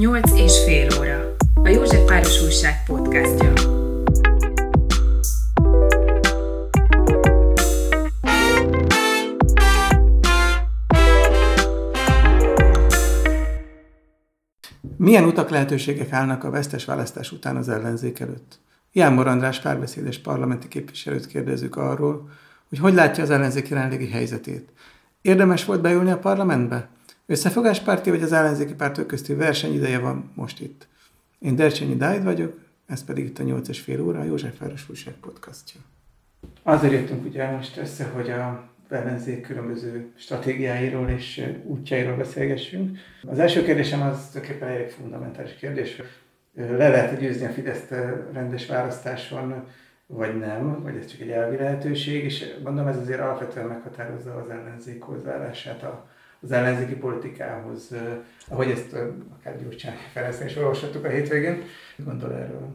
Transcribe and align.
Nyolc 0.00 0.32
és 0.38 0.64
fél 0.64 0.88
óra. 0.98 1.36
A 1.54 1.68
József 1.68 2.04
Páros 2.06 2.42
Újság 2.42 2.82
podcastja. 2.86 3.52
Milyen 14.96 15.24
utak 15.24 15.50
lehetőségek 15.50 16.12
állnak 16.12 16.44
a 16.44 16.50
vesztes 16.50 16.84
választás 16.84 17.32
után 17.32 17.56
az 17.56 17.68
ellenzék 17.68 18.20
előtt? 18.20 18.58
Jánmor 18.92 19.26
András 19.26 19.60
párbeszédes 19.60 20.18
parlamenti 20.18 20.68
képviselőt 20.68 21.26
kérdezzük 21.26 21.76
arról, 21.76 22.28
hogy 22.68 22.78
hogy 22.78 22.94
látja 22.94 23.22
az 23.22 23.30
ellenzék 23.30 23.68
jelenlegi 23.68 24.08
helyzetét. 24.10 24.72
Érdemes 25.22 25.64
volt 25.64 25.80
beülni 25.80 26.10
a 26.10 26.18
parlamentbe? 26.18 26.88
Összefogáspárti 27.30 28.10
vagy 28.10 28.22
az 28.22 28.32
ellenzéki 28.32 28.74
pártok 28.74 29.06
közti 29.06 29.34
verseny 29.34 29.74
ideje 29.74 29.98
van 29.98 30.30
most 30.34 30.60
itt. 30.60 30.86
Én 31.38 31.56
Dercsényi 31.56 31.96
Dájd 31.96 32.24
vagyok, 32.24 32.58
ez 32.86 33.04
pedig 33.04 33.24
itt 33.24 33.38
a 33.38 33.42
8 33.42 33.68
és 33.68 33.80
fél 33.80 34.02
óra, 34.02 34.20
a 34.20 34.24
József 34.24 34.58
Város 34.58 34.88
Újság 34.88 35.14
podcastja. 35.14 35.80
Azért 36.62 36.92
jöttünk 36.92 37.24
ugye 37.24 37.50
most 37.50 37.76
össze, 37.76 38.04
hogy 38.04 38.30
a 38.30 38.68
ellenzék 38.88 39.40
különböző 39.40 40.12
stratégiáiról 40.16 41.08
és 41.08 41.46
útjairól 41.64 42.16
beszélgessünk. 42.16 42.98
Az 43.26 43.38
első 43.38 43.62
kérdésem 43.62 44.02
az 44.02 44.28
tulajdonképpen 44.28 44.68
egy 44.68 44.92
fundamentális 44.92 45.52
kérdés. 45.52 46.02
Le 46.54 46.88
lehet 46.88 47.20
győzni 47.20 47.46
a 47.46 47.50
Fideszt 47.50 47.90
rendes 48.32 48.66
választáson, 48.66 49.64
vagy 50.06 50.38
nem, 50.38 50.82
vagy 50.82 50.96
ez 50.96 51.06
csak 51.06 51.20
egy 51.20 51.30
elvi 51.30 51.56
lehetőség, 51.56 52.24
és 52.24 52.54
mondom, 52.64 52.86
ez 52.86 52.96
azért 52.96 53.20
alapvetően 53.20 53.66
meghatározza 53.66 54.34
az 54.34 54.50
ellenzék 54.50 55.02
hozzáállását 55.02 55.82
a, 55.82 56.08
az 56.42 56.52
ellenzéki 56.52 56.94
politikához, 56.94 57.94
ahogy 58.48 58.70
ezt 58.70 58.96
akár 59.38 59.60
Gyurcsány 59.62 59.96
Ferencen 60.12 60.46
is 60.46 60.56
olvashattuk 60.56 61.04
a 61.04 61.08
hétvégén. 61.08 61.62
Gondol 61.96 62.32
erről? 62.32 62.68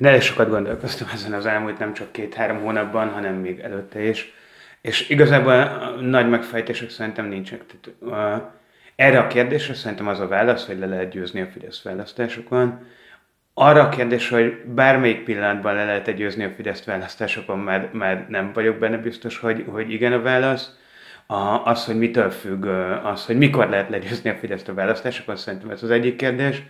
Én 0.00 0.06
elég 0.06 0.20
sokat 0.20 0.48
gondolkoztam 0.48 1.08
ezen 1.12 1.32
az 1.32 1.46
elmúlt 1.46 1.78
nem 1.78 1.92
csak 1.92 2.12
két-három 2.12 2.60
hónapban, 2.60 3.08
hanem 3.08 3.34
még 3.34 3.58
előtte 3.58 4.02
is. 4.02 4.32
És 4.80 5.08
igazából 5.08 5.54
nagy 6.00 6.28
megfejtések 6.28 6.90
szerintem 6.90 7.26
nincsenek. 7.26 7.64
Tehát, 7.66 7.98
uh, 8.00 8.42
erre 8.96 9.18
a 9.18 9.26
kérdésre 9.26 9.74
szerintem 9.74 10.08
az 10.08 10.20
a 10.20 10.28
válasz, 10.28 10.66
hogy 10.66 10.78
le 10.78 10.86
lehet 10.86 11.10
győzni 11.10 11.40
a 11.40 11.46
Fidesz 11.46 11.82
választásokon. 11.82 12.86
Arra 13.54 13.82
a 13.82 13.88
kérdés, 13.88 14.28
hogy 14.28 14.64
bármelyik 14.64 15.24
pillanatban 15.24 15.74
le 15.74 15.84
lehet 15.84 16.14
győzni 16.14 16.44
a 16.44 16.50
Fidesz 16.50 16.84
választásokon, 16.84 17.58
már, 17.58 17.88
már 17.92 18.26
nem 18.28 18.52
vagyok 18.52 18.76
benne 18.76 18.96
biztos, 18.96 19.38
hogy, 19.38 19.64
hogy 19.68 19.92
igen 19.92 20.12
a 20.12 20.22
válasz. 20.22 20.80
A, 21.26 21.60
az, 21.64 21.84
hogy 21.84 21.98
mitől 21.98 22.30
függ, 22.30 22.66
az, 23.04 23.26
hogy 23.26 23.38
mikor 23.38 23.68
lehet 23.68 23.90
legyőzni 23.90 24.30
a 24.30 24.34
Fideszt 24.34 24.68
a 24.68 24.74
választásokon, 24.74 25.36
szerintem 25.36 25.70
ez 25.70 25.82
az 25.82 25.90
egyik 25.90 26.16
kérdés. 26.16 26.62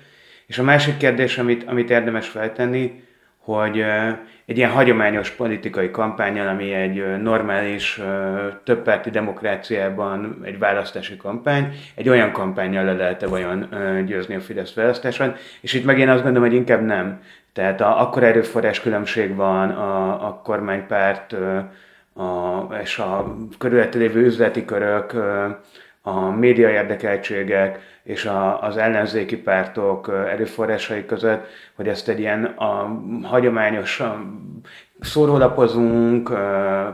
És 0.47 0.59
a 0.59 0.63
másik 0.63 0.97
kérdés, 0.97 1.39
amit, 1.39 1.65
amit 1.65 1.91
érdemes 1.91 2.29
feltenni, 2.29 3.03
hogy 3.39 3.85
egy 4.47 4.57
ilyen 4.57 4.71
hagyományos 4.71 5.31
politikai 5.31 5.91
kampányal, 5.91 6.49
ami 6.49 6.73
egy 6.73 7.21
normális, 7.23 8.01
többpárti 8.65 9.11
demokráciában 9.11 10.41
egy 10.45 10.59
választási 10.59 11.17
kampány, 11.17 11.75
egy 11.95 12.09
olyan 12.09 12.33
kampányjal 12.33 12.85
le 12.85 12.93
lehet-e 12.93 13.27
vajon 13.27 13.69
győzni 14.07 14.35
a 14.35 14.41
Fidesz 14.41 14.75
választáson, 14.75 15.35
és 15.61 15.73
itt 15.73 15.85
meg 15.85 15.99
én 15.99 16.09
azt 16.09 16.23
gondolom, 16.23 16.49
hogy 16.49 16.57
inkább 16.57 16.85
nem. 16.85 17.21
Tehát 17.53 17.81
a, 17.81 18.01
akkor 18.01 18.23
erőforrás 18.23 18.81
különbség 18.81 19.35
van 19.35 19.71
a, 19.71 20.27
a 20.27 20.41
kormánypárt 20.45 21.37
a, 22.15 22.61
és 22.83 22.99
a 22.99 23.37
körülötte 23.59 23.99
lévő 23.99 24.25
üzleti 24.25 24.65
körök, 24.65 25.13
a 26.03 26.31
média 26.31 26.71
érdekeltségek 26.71 27.81
és 28.03 28.25
a, 28.25 28.63
az 28.63 28.77
ellenzéki 28.77 29.37
pártok 29.37 30.09
erőforrásai 30.09 31.07
között, 31.07 31.47
hogy 31.75 31.89
ezt 31.89 32.09
egy 32.09 32.19
ilyen 32.19 32.45
a, 32.45 33.01
hagyományos 33.23 34.03
szórólapozunk, 35.01 36.33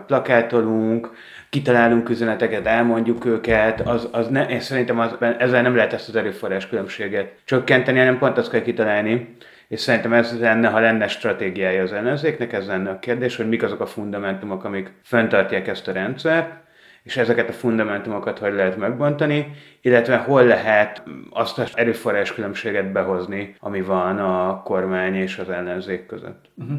plakátolunk, 0.07 1.11
kitalálunk 1.51 2.09
üzeneteket, 2.09 2.67
elmondjuk 2.67 3.25
őket, 3.25 3.81
az, 3.81 4.09
az 4.13 4.29
ne, 4.29 4.49
én 4.49 4.61
szerintem 4.61 4.99
az, 4.99 5.17
ezzel 5.39 5.63
nem 5.63 5.77
lehet 5.77 5.93
ezt 5.93 6.09
az 6.09 6.17
erőforrás 6.17 6.69
különbséget 6.69 7.33
csökkenteni, 7.45 7.99
hanem 7.99 8.19
pont 8.19 8.39
azt 8.39 8.51
kell 8.51 8.63
kitalálni, 8.63 9.37
és 9.69 9.81
szerintem 9.81 10.13
ez 10.13 10.41
lenne, 10.41 10.69
ha 10.69 10.81
lenne 10.81 11.09
stratégiája 11.09 11.83
az 11.83 11.93
ellenzéknek, 11.93 12.53
ez 12.53 12.67
lenne 12.67 12.91
a 12.91 12.99
kérdés, 12.99 13.37
hogy 13.37 13.49
mik 13.49 13.63
azok 13.63 13.81
a 13.81 13.87
fundamentumok, 13.87 14.65
amik 14.65 14.93
fenntartják 15.03 15.69
ezt 15.69 15.89
a 15.89 15.93
rendszert, 15.93 16.67
és 17.03 17.17
ezeket 17.17 17.49
a 17.49 17.53
fundamentumokat 17.53 18.39
hogy 18.39 18.53
lehet 18.53 18.77
megbontani, 18.77 19.51
illetve 19.81 20.17
hol 20.17 20.45
lehet 20.45 21.03
azt 21.31 21.59
az 21.59 21.71
erőforrás 21.75 22.35
különbséget 22.35 22.93
behozni, 22.93 23.55
ami 23.59 23.81
van 23.81 24.19
a 24.19 24.63
kormány 24.63 25.15
és 25.15 25.39
az 25.39 25.51
ellenzék 25.51 26.07
között. 26.07 26.51
Uh-huh. 26.55 26.79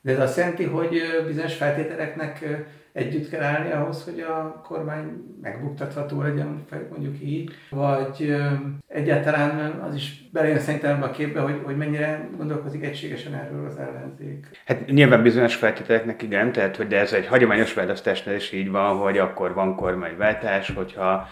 De 0.00 0.12
ez 0.12 0.18
azt 0.18 0.36
jelenti, 0.36 0.64
hogy 0.64 1.02
bizonyos 1.26 1.54
feltételeknek 1.54 2.44
együtt 2.92 3.30
kell 3.30 3.42
állni 3.42 3.70
ahhoz, 3.70 4.04
hogy 4.04 4.20
a 4.20 4.62
kormány 4.66 5.06
megbuktatható 5.42 6.22
legyen, 6.22 6.64
mondjuk 6.90 7.22
így, 7.22 7.50
vagy 7.70 8.36
egyáltalán 8.88 9.80
az 9.88 9.94
is 9.94 10.22
belejön 10.32 10.58
szerintem 10.58 11.02
a 11.02 11.10
képbe, 11.10 11.40
hogy, 11.40 11.60
hogy 11.62 11.76
mennyire 11.76 12.28
gondolkozik 12.36 12.84
egységesen 12.84 13.34
erről 13.34 13.66
az 13.66 13.76
ellenzék. 13.76 14.46
Hát 14.66 14.86
nyilván 14.86 15.22
bizonyos 15.22 15.54
feltételeknek 15.54 16.22
igen, 16.22 16.52
tehát 16.52 16.76
hogy 16.76 16.86
de 16.86 16.98
ez 16.98 17.12
egy 17.12 17.26
hagyományos 17.26 17.74
választásnál 17.74 18.34
is 18.34 18.52
így 18.52 18.70
van, 18.70 18.96
hogy 18.96 19.18
akkor 19.18 19.54
van 19.54 19.76
kormányváltás, 19.76 20.70
hogyha 20.70 21.28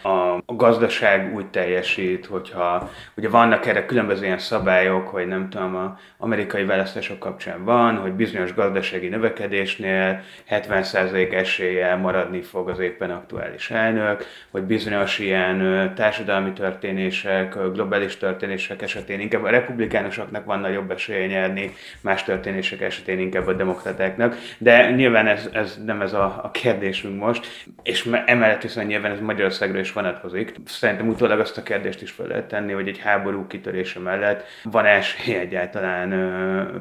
a 0.46 0.54
gazdaság 0.54 1.34
úgy 1.34 1.46
teljesít, 1.46 2.26
hogyha 2.26 2.90
ugye 3.16 3.28
vannak 3.28 3.66
erre 3.66 3.84
különböző 3.84 4.24
ilyen 4.24 4.38
szabályok, 4.38 5.08
hogy 5.08 5.26
nem 5.26 5.48
tudom, 5.48 5.76
a 5.76 5.98
amerikai 6.18 6.64
választások 6.64 7.18
kapcsán 7.18 7.64
van, 7.64 7.96
hogy 7.96 8.12
bizonyos 8.12 8.54
gazdasági 8.54 9.08
növekedésnél 9.08 10.22
70% 10.50 11.32
eséllyel 11.50 11.96
maradni 11.96 12.40
fog 12.42 12.68
az 12.68 12.78
éppen 12.78 13.10
aktuális 13.10 13.70
elnök, 13.70 14.24
hogy 14.50 14.62
bizonyos 14.62 15.18
ilyen 15.18 15.92
társadalmi 15.94 16.52
történések, 16.52 17.54
globális 17.72 18.16
történések 18.16 18.82
esetén 18.82 19.20
inkább 19.20 19.42
a 19.44 19.50
republikánusoknak 19.50 20.44
van 20.44 20.60
nagyobb 20.60 20.90
esélye 20.90 21.26
nyerni, 21.26 21.74
más 22.00 22.24
történések 22.24 22.80
esetén 22.80 23.18
inkább 23.18 23.46
a 23.46 23.52
demokratáknak, 23.52 24.36
de 24.58 24.90
nyilván 24.90 25.26
ez, 25.26 25.48
ez 25.52 25.78
nem 25.84 26.00
ez 26.00 26.12
a, 26.12 26.40
a 26.42 26.50
kérdésünk 26.50 27.20
most, 27.20 27.64
és 27.82 28.08
emellett 28.26 28.62
viszont 28.62 28.86
nyilván 28.86 29.12
ez 29.12 29.20
Magyarországra 29.20 29.78
is 29.78 29.92
vonatkozik. 29.92 30.54
Szerintem 30.64 31.08
utólag 31.08 31.40
azt 31.40 31.58
a 31.58 31.62
kérdést 31.62 32.02
is 32.02 32.10
fel 32.10 32.26
lehet 32.26 32.48
tenni, 32.48 32.72
hogy 32.72 32.88
egy 32.88 32.98
háború 32.98 33.46
kitörése 33.46 34.00
mellett 34.00 34.44
van 34.62 34.84
esély 34.84 35.34
egyáltalán, 35.34 36.08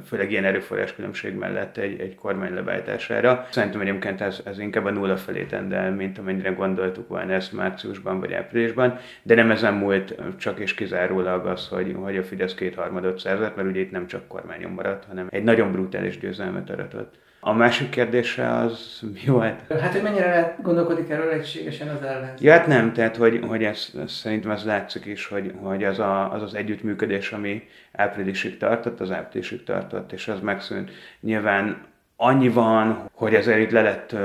főleg 0.07 0.31
ilyen 0.31 0.45
erőforrás 0.45 0.93
különbség 0.95 1.33
mellett 1.33 1.77
egy, 1.77 1.99
egy 1.99 2.15
kormány 2.15 2.53
leváltására. 2.53 3.47
Szerintem 3.49 3.81
egyébként 3.81 4.21
ez, 4.21 4.41
ez 4.45 4.58
inkább 4.59 4.85
a 4.85 4.91
nulla 4.91 5.17
felé 5.17 5.43
tendel, 5.43 5.91
mint 5.91 6.17
amennyire 6.17 6.49
gondoltuk 6.49 7.07
volna 7.07 7.33
ezt 7.33 7.53
márciusban 7.53 8.19
vagy 8.19 8.33
áprilisban, 8.33 8.97
de 9.23 9.35
nem 9.35 9.51
ezen 9.51 9.73
múlt 9.73 10.15
csak 10.37 10.59
és 10.59 10.73
kizárólag 10.73 11.45
az, 11.45 11.67
hogy, 11.67 11.95
hogy 11.99 12.17
a 12.17 12.23
Fidesz 12.23 12.53
kétharmadot 12.53 13.19
szerzett, 13.19 13.55
mert 13.55 13.67
ugye 13.67 13.79
itt 13.79 13.91
nem 13.91 14.07
csak 14.07 14.27
kormányon 14.27 14.71
maradt, 14.71 15.05
hanem 15.05 15.27
egy 15.29 15.43
nagyon 15.43 15.71
brutális 15.71 16.19
győzelmet 16.19 16.69
aratott. 16.69 17.15
A 17.41 17.53
másik 17.53 17.89
kérdése 17.89 18.49
az 18.49 19.01
mi 19.13 19.25
volt? 19.25 19.79
Hát, 19.79 19.91
hogy 19.91 20.01
mennyire 20.01 20.55
gondolkodik 20.61 21.09
erről 21.09 21.29
egységesen 21.29 21.87
az 21.87 22.01
ellen? 22.01 22.33
Ja, 22.39 22.51
hát 22.51 22.67
nem, 22.67 22.93
tehát 22.93 23.15
hogy, 23.15 23.39
hogy 23.47 23.63
ez, 23.63 23.93
ez 24.03 24.11
szerintem 24.11 24.51
ez 24.51 24.65
látszik 24.65 25.05
is, 25.05 25.27
hogy, 25.27 25.53
hogy 25.61 25.83
az, 25.83 25.99
a, 25.99 26.33
az 26.33 26.41
az 26.41 26.55
együttműködés, 26.55 27.31
ami 27.31 27.63
áprilisig 27.91 28.57
tartott, 28.57 28.99
az 28.99 29.11
áprilisig 29.11 29.63
tartott, 29.63 30.11
és 30.11 30.27
az 30.27 30.39
megszűnt. 30.39 30.91
Nyilván 31.19 31.77
annyi 32.21 32.49
van, 32.49 33.09
hogy 33.13 33.35
ezért 33.35 33.59
itt 33.59 33.71
le 33.71 33.81
lett 33.81 34.15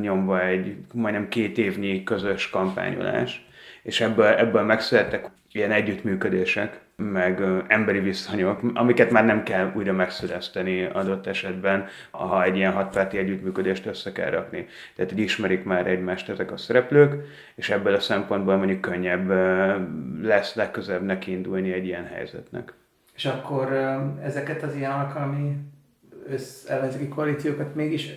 nyomva 0.00 0.44
egy 0.44 0.76
majdnem 0.92 1.28
két 1.28 1.58
évnyi 1.58 2.02
közös 2.02 2.50
kampányolás, 2.50 3.46
és 3.82 4.00
ebből, 4.00 4.26
ebből 4.26 4.62
megszülettek 4.62 5.30
ilyen 5.52 5.70
együttműködések, 5.70 6.80
meg 6.96 7.42
emberi 7.68 7.98
viszonyok, 7.98 8.60
amiket 8.74 9.10
már 9.10 9.24
nem 9.24 9.42
kell 9.42 9.72
újra 9.74 9.92
megszüleszteni 9.92 10.84
adott 10.84 11.26
esetben, 11.26 11.86
ha 12.10 12.42
egy 12.42 12.56
ilyen 12.56 12.72
hatpárti 12.72 13.18
együttműködést 13.18 13.86
össze 13.86 14.12
kell 14.12 14.30
rakni. 14.30 14.66
Tehát, 14.96 15.10
hogy 15.10 15.20
ismerik 15.20 15.64
már 15.64 15.86
egymást 15.86 16.28
ezek 16.28 16.52
a 16.52 16.56
szereplők, 16.56 17.24
és 17.54 17.70
ebből 17.70 17.94
a 17.94 18.00
szempontból 18.00 18.56
mondjuk 18.56 18.80
könnyebb 18.80 19.28
lesz 20.22 20.54
legközelebb 20.54 21.04
neki 21.04 21.30
indulni 21.30 21.72
egy 21.72 21.86
ilyen 21.86 22.06
helyzetnek. 22.06 22.72
És 23.14 23.24
akkor 23.24 23.72
ezeket 24.22 24.62
az 24.62 24.74
ilyen 24.74 24.92
alkalmi 24.92 25.56
össz, 26.30 26.64
ellenzéki 26.68 27.08
koalíciókat 27.08 27.74
mégis 27.74 28.08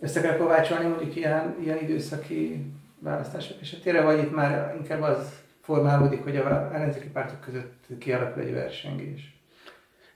össze 0.00 0.20
kell 0.20 0.36
kovácsolni 0.36 0.88
mondjuk 0.88 1.16
ilyen, 1.16 1.56
ilyen 1.62 1.78
időszaki 1.82 2.66
választások 2.98 3.60
esetére, 3.60 4.00
vagy 4.00 4.18
itt 4.18 4.34
már 4.34 4.74
inkább 4.78 5.02
az 5.02 5.32
formálódik, 5.60 6.22
hogy 6.22 6.36
a 6.36 6.70
ellenzéki 6.74 7.08
pártok 7.08 7.40
között 7.40 7.84
kialakul 7.98 8.42
egy 8.42 8.52
versengés? 8.52 9.38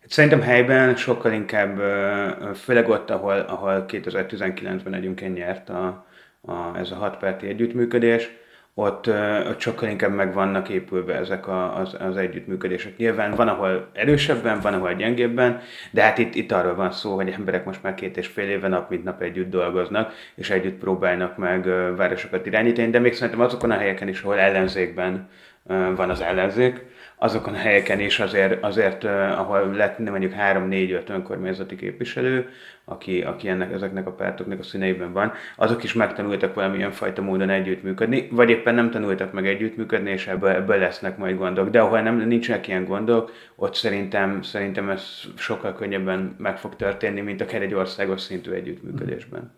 Szerintem 0.09 0.41
helyben 0.41 0.97
sokkal 0.97 1.33
inkább, 1.33 1.79
főleg 2.55 2.89
ott, 2.89 3.11
ahol, 3.11 3.39
ahol 3.39 3.85
2019-ben 3.89 4.95
egyébként 4.95 5.37
nyert 5.37 5.69
a, 5.69 6.07
a, 6.41 6.79
ez 6.79 6.91
a 6.91 6.95
hatpárti 6.95 7.47
együttműködés, 7.47 8.31
ott, 8.75 9.09
ott 9.49 9.61
sokkal 9.61 9.89
inkább 9.89 10.15
meg 10.15 10.35
vannak 10.35 10.69
épülve 10.69 11.15
ezek 11.15 11.47
a, 11.47 11.79
az, 11.79 11.97
az 11.99 12.17
együttműködések. 12.17 12.97
Nyilván 12.97 13.35
van, 13.35 13.49
ahol 13.49 13.89
erősebben, 13.93 14.61
van, 14.61 14.75
ahol 14.75 14.95
gyengébben, 14.95 15.61
de 15.91 16.03
hát 16.03 16.19
itt, 16.19 16.35
itt 16.35 16.53
arról 16.53 16.75
van 16.75 16.91
szó, 16.91 17.15
hogy 17.15 17.29
emberek 17.29 17.65
most 17.65 17.83
már 17.83 17.95
két 17.95 18.17
és 18.17 18.27
fél 18.27 18.49
éve 18.49 18.69
nap 18.69 18.91
mint 18.91 19.05
nap 19.05 19.23
együtt 19.23 19.51
dolgoznak, 19.51 20.13
és 20.35 20.51
együtt 20.51 20.79
próbálnak 20.79 21.37
meg 21.37 21.65
városokat 21.97 22.47
irányítani, 22.47 22.91
de 22.91 22.99
még 22.99 23.15
szerintem 23.15 23.45
azokon 23.45 23.71
a 23.71 23.77
helyeken 23.77 24.09
is, 24.09 24.23
ahol 24.23 24.39
ellenzékben 24.39 25.29
van 25.67 26.11
az 26.11 26.21
ellenzék, 26.21 26.85
azokon 27.17 27.55
a 27.55 27.57
helyeken 27.57 28.01
is 28.01 28.21
azért, 28.21 28.65
azért 28.65 29.05
ahol 29.05 29.73
lett 29.75 29.99
mondjuk 29.99 30.33
3-4-5 30.39 31.09
önkormányzati 31.09 31.77
képviselő, 31.77 32.49
aki, 32.85 33.23
aki 33.23 33.49
ennek, 33.49 33.73
ezeknek 33.73 34.07
a 34.07 34.13
pártoknak 34.13 34.59
a 34.59 34.63
színeiben 34.63 35.13
van, 35.13 35.33
azok 35.57 35.83
is 35.83 35.93
megtanultak 35.93 36.55
valamilyen 36.55 36.91
fajta 36.91 37.23
módon 37.23 37.51
együttműködni, 37.51 38.29
vagy 38.31 38.51
éppen 38.51 38.75
nem 38.75 38.91
tanultak 38.91 39.33
meg 39.33 39.47
együttműködni, 39.47 40.11
és 40.11 40.27
ebből, 40.27 40.51
ebből 40.51 40.77
lesznek 40.77 41.17
majd 41.17 41.37
gondok. 41.37 41.69
De 41.69 41.81
ahol 41.81 42.01
nem, 42.01 42.17
nincsenek 42.17 42.69
ilyen 42.69 42.85
gondok, 42.85 43.33
ott 43.57 43.75
szerintem, 43.75 44.43
szerintem 44.43 44.91
ez 44.91 45.21
sokkal 45.37 45.75
könnyebben 45.75 46.35
meg 46.39 46.59
fog 46.59 46.77
történni, 46.77 47.21
mint 47.21 47.41
akár 47.41 47.63
egy 47.63 47.75
országos 47.75 48.21
szintű 48.21 48.51
együttműködésben. 48.51 49.53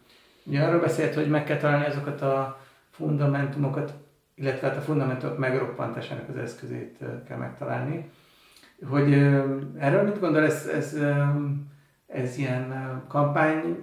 Ugye 0.45 0.63
arról 0.63 0.81
beszélt, 0.81 1.15
hogy 1.15 1.29
meg 1.29 1.45
kell 1.45 1.57
találni 1.57 1.87
azokat 1.87 2.23
a 2.23 2.61
fundamentumokat, 2.91 3.93
illetve 4.37 4.69
hát 4.69 4.77
a 4.77 4.81
fundamentumok 4.81 5.39
megroppantásának 5.39 6.29
az 6.29 6.37
eszközét 6.37 6.99
kell 7.29 7.37
megtalálni. 7.37 8.11
Hogy 8.89 9.13
erről 9.79 10.03
mit 10.03 10.21
gondol, 10.21 10.43
ez, 10.43 10.67
ez, 10.67 10.97
ez 12.07 12.39
ilyen 12.39 13.03
kampány 13.09 13.79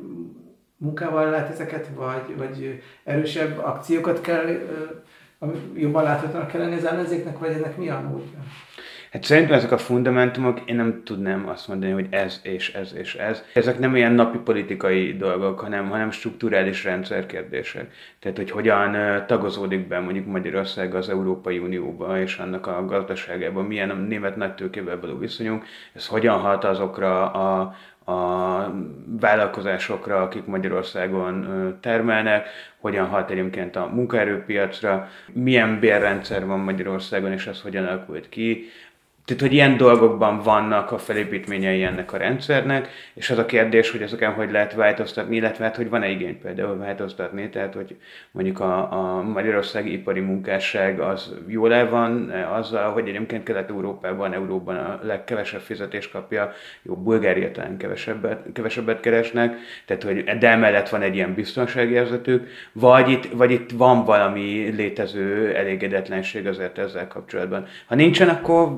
munkával 0.78 1.30
lehet 1.30 1.50
ezeket, 1.50 1.88
vagy, 1.96 2.38
vagy 2.38 2.82
erősebb 3.04 3.58
akciókat 3.58 4.22
kell, 4.22 4.46
jobban 5.74 6.04
láthatónak 6.04 6.48
kell 6.48 6.62
lenni 6.62 6.76
az 6.76 6.86
ellenzéknek, 6.86 7.40
vagy 7.40 7.52
ennek 7.52 7.78
mi 7.78 7.90
a 7.90 8.00
módja? 8.00 8.40
Hát 9.14 9.24
szerintem 9.24 9.58
ezek 9.58 9.72
a 9.72 9.78
fundamentumok, 9.78 10.62
én 10.66 10.76
nem 10.76 11.02
tudnám 11.04 11.48
azt 11.48 11.68
mondani, 11.68 11.92
hogy 11.92 12.08
ez 12.10 12.40
és 12.44 12.74
ez 12.74 12.94
és 12.96 13.16
ez. 13.16 13.44
Ezek 13.54 13.80
nem 13.80 13.96
ilyen 13.96 14.12
napi 14.12 14.38
politikai 14.38 15.18
dolgok, 15.18 15.60
hanem, 15.60 15.90
hanem 15.90 16.12
strukturális 16.12 16.84
rendszerkérdések. 16.84 17.92
Tehát, 18.20 18.38
hogy 18.38 18.52
hogyan 18.52 18.96
tagozódik 19.28 19.88
be 19.88 20.00
mondjuk 20.00 20.26
Magyarország 20.26 20.96
az 20.96 21.10
Európai 21.10 21.58
Unióba 21.58 22.20
és 22.20 22.38
annak 22.38 22.68
a 22.68 22.86
gazdaságába, 22.86 23.62
milyen 23.62 23.90
a 23.90 23.94
német 23.94 24.36
nagy 24.36 24.54
tőkével 24.56 25.00
való 25.00 25.18
viszonyunk, 25.18 25.66
ez 25.94 26.08
hogyan 26.08 26.40
hat 26.40 26.64
azokra 26.64 27.32
a, 27.32 27.76
a 28.12 28.74
vállalkozásokra, 29.20 30.22
akik 30.22 30.46
Magyarországon 30.46 31.48
termelnek, 31.82 32.48
hogyan 32.80 33.08
hat 33.08 33.32
egyébként 33.32 33.76
a 33.76 33.90
munkaerőpiacra, 33.94 35.10
milyen 35.34 35.80
bérrendszer 35.80 36.46
van 36.46 36.60
Magyarországon, 36.60 37.32
és 37.32 37.48
ez 37.48 37.62
hogyan 37.62 37.86
alakult 37.86 38.30
ki, 38.30 38.70
tehát, 39.26 39.42
hogy 39.42 39.54
ilyen 39.54 39.78
dolgokban 39.78 40.42
vannak 40.42 40.92
a 40.92 40.98
felépítményei 40.98 41.84
ennek 41.84 42.14
a 42.14 42.18
rendszernek, 42.18 42.90
és 43.14 43.30
az 43.30 43.38
a 43.38 43.46
kérdés, 43.46 43.92
hogy 43.92 44.02
ezeken 44.02 44.34
hogy 44.34 44.52
lehet 44.52 44.74
változtatni, 44.74 45.36
illetve 45.36 45.64
hát, 45.64 45.76
hogy 45.76 45.90
van-e 45.90 46.10
igény 46.10 46.40
például 46.40 46.78
változtatni, 46.78 47.50
tehát, 47.50 47.74
hogy 47.74 47.96
mondjuk 48.32 48.60
a, 48.60 48.92
a 48.92 49.22
Magyarországi 49.22 49.92
ipari 49.92 50.20
munkásság 50.20 51.00
az 51.00 51.34
jól 51.48 51.74
el 51.74 51.90
van 51.90 52.30
azzal, 52.30 52.92
hogy 52.92 53.08
egyébként 53.08 53.44
Kelet-Európában, 53.44 54.34
Euróban 54.34 54.76
a 54.76 55.00
legkevesebb 55.04 55.62
fizetést 55.62 56.12
kapja, 56.12 56.52
jó, 56.82 56.96
Bulgária 56.96 57.52
talán 57.52 57.78
kevesebbet, 57.78 58.46
kevesebbet 58.54 59.00
keresnek, 59.00 59.58
tehát, 59.86 60.04
hogy 60.04 60.24
de 60.24 60.50
emellett 60.50 60.90
van 60.90 61.02
egy 61.02 61.16
ilyen 61.16 61.34
biztonságérzetük, 61.34 62.48
vagy 62.72 63.10
itt, 63.10 63.32
vagy 63.32 63.52
itt 63.52 63.72
van 63.72 64.06
valami 64.06 64.74
létező 64.76 65.56
elégedetlenség 65.56 66.48
azért 66.48 66.78
ezzel 66.78 67.08
kapcsolatban. 67.08 67.66
Ha 67.86 67.96
nincsen, 67.96 68.30
akkor 68.30 68.72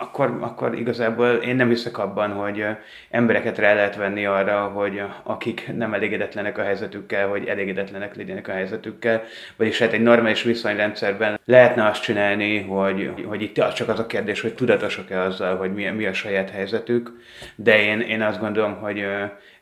akkor, 0.00 0.36
akkor 0.40 0.78
igazából 0.78 1.28
én 1.28 1.56
nem 1.56 1.68
hiszek 1.68 1.98
abban, 1.98 2.30
hogy 2.30 2.64
embereket 3.10 3.58
rá 3.58 3.74
lehet 3.74 3.96
venni 3.96 4.26
arra, 4.26 4.60
hogy 4.60 5.02
akik 5.22 5.70
nem 5.76 5.94
elégedetlenek 5.94 6.58
a 6.58 6.62
helyzetükkel, 6.62 7.28
hogy 7.28 7.46
elégedetlenek 7.46 8.16
legyenek 8.16 8.48
a 8.48 8.52
helyzetükkel, 8.52 9.22
vagyis 9.56 9.78
hát 9.78 9.92
egy 9.92 10.02
normális 10.02 10.42
viszonyrendszerben 10.42 11.40
lehetne 11.44 11.86
azt 11.86 12.02
csinálni, 12.02 12.60
hogy, 12.60 13.12
hogy 13.26 13.42
itt 13.42 13.58
az 13.58 13.72
csak 13.72 13.88
az 13.88 13.98
a 13.98 14.06
kérdés, 14.06 14.40
hogy 14.40 14.54
tudatosak-e 14.54 15.20
azzal, 15.20 15.56
hogy 15.56 15.74
mi, 15.74 15.84
mi 15.84 16.06
a 16.06 16.12
saját 16.12 16.50
helyzetük, 16.50 17.12
de 17.54 17.82
én, 17.82 18.00
én 18.00 18.22
azt 18.22 18.40
gondolom, 18.40 18.74
hogy 18.74 19.06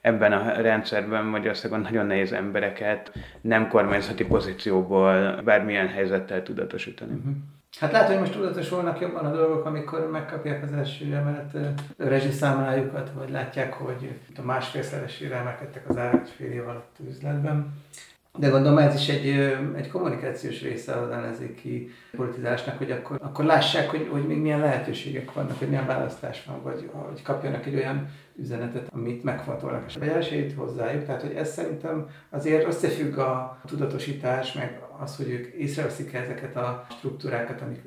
ebben 0.00 0.32
a 0.32 0.60
rendszerben 0.60 1.24
Magyarországon 1.24 1.80
nagyon 1.80 2.06
nehéz 2.06 2.32
embereket 2.32 3.12
nem 3.40 3.68
kormányzati 3.68 4.24
pozícióból 4.24 5.40
bármilyen 5.44 5.88
helyzettel 5.88 6.42
tudatosítani. 6.42 7.12
Hát 7.78 7.92
lehet, 7.92 8.08
hogy 8.08 8.18
most 8.18 8.32
tudatosulnak 8.32 9.00
jobban 9.00 9.24
a 9.24 9.36
dolgok, 9.36 9.64
amikor 9.64 10.10
megkapják 10.10 10.62
az 10.62 10.72
első 10.72 11.14
emelet 11.14 11.56
rezsiszámlájukat, 11.96 13.10
vagy 13.14 13.30
látják, 13.30 13.72
hogy 13.72 14.18
a 14.36 14.42
másfélszeresére 14.42 15.36
emelkedtek 15.36 15.88
az 15.88 15.96
árak 15.96 16.26
fél 16.26 16.52
év 16.52 16.68
alatt 16.68 16.96
üzletben. 17.08 17.72
De 18.38 18.48
gondolom 18.48 18.78
ez 18.78 18.94
is 18.94 19.08
egy, 19.08 19.26
egy 19.76 19.88
kommunikációs 19.88 20.62
része 20.62 20.92
az 20.92 21.10
ellenzéki 21.10 21.90
politizásnak, 22.16 22.78
hogy 22.78 22.90
akkor, 22.90 23.18
akkor 23.22 23.44
lássák, 23.44 23.90
hogy, 23.90 24.08
hogy 24.10 24.26
még 24.26 24.38
milyen 24.38 24.60
lehetőségek 24.60 25.32
vannak, 25.32 25.58
hogy 25.58 25.68
milyen 25.68 25.86
választás 25.86 26.44
van, 26.44 26.62
vagy 26.62 26.90
hogy 26.92 27.22
kapjanak 27.22 27.66
egy 27.66 27.74
olyan 27.74 28.08
üzenetet, 28.36 28.88
amit 28.92 29.22
megfontolnak 29.22 29.84
a 30.00 30.04
esélyt 30.04 30.54
hozzájuk. 30.54 31.04
Tehát, 31.04 31.22
hogy 31.22 31.34
ez 31.34 31.52
szerintem 31.52 32.08
azért 32.30 32.66
összefügg 32.66 33.18
a 33.18 33.60
tudatosítás, 33.66 34.52
meg 34.52 34.81
az, 35.02 35.16
hogy 35.16 35.30
ők 35.30 35.54
észreveszik 35.54 36.12
ezeket 36.14 36.56
a 36.56 36.86
struktúrákat, 36.90 37.60
amik 37.60 37.80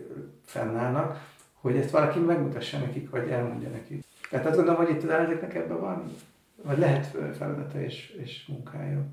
fennállnak, 0.45 1.19
hogy 1.53 1.75
ezt 1.75 1.91
valaki 1.91 2.19
megmutassa 2.19 2.77
nekik, 2.77 3.09
vagy 3.09 3.29
elmondja 3.29 3.69
nekik. 3.69 4.03
Tehát 4.29 4.45
azt 4.45 4.56
gondolom, 4.56 4.85
hogy 4.85 4.95
itt 4.95 5.03
az 5.03 5.09
ellenzéknek 5.09 5.56
ebben 5.56 5.79
van, 5.79 6.15
vagy 6.63 6.77
lehet 6.77 7.17
feladata 7.38 7.81
és, 7.81 8.15
és 8.23 8.45
munkája. 8.47 9.06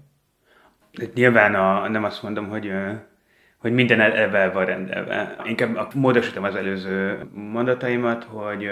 Nyilván 1.15 1.55
a, 1.55 1.89
nem 1.89 2.05
azt 2.05 2.23
mondom, 2.23 2.49
hogy 2.49 2.73
hogy 3.63 3.73
minden 3.73 4.01
eleve 4.01 4.51
van 4.51 4.65
rendelve. 4.65 5.37
Inkább 5.45 5.95
módosítom 5.95 6.45
az 6.45 6.55
előző 6.55 7.27
mondataimat, 7.33 8.25
hogy 8.25 8.71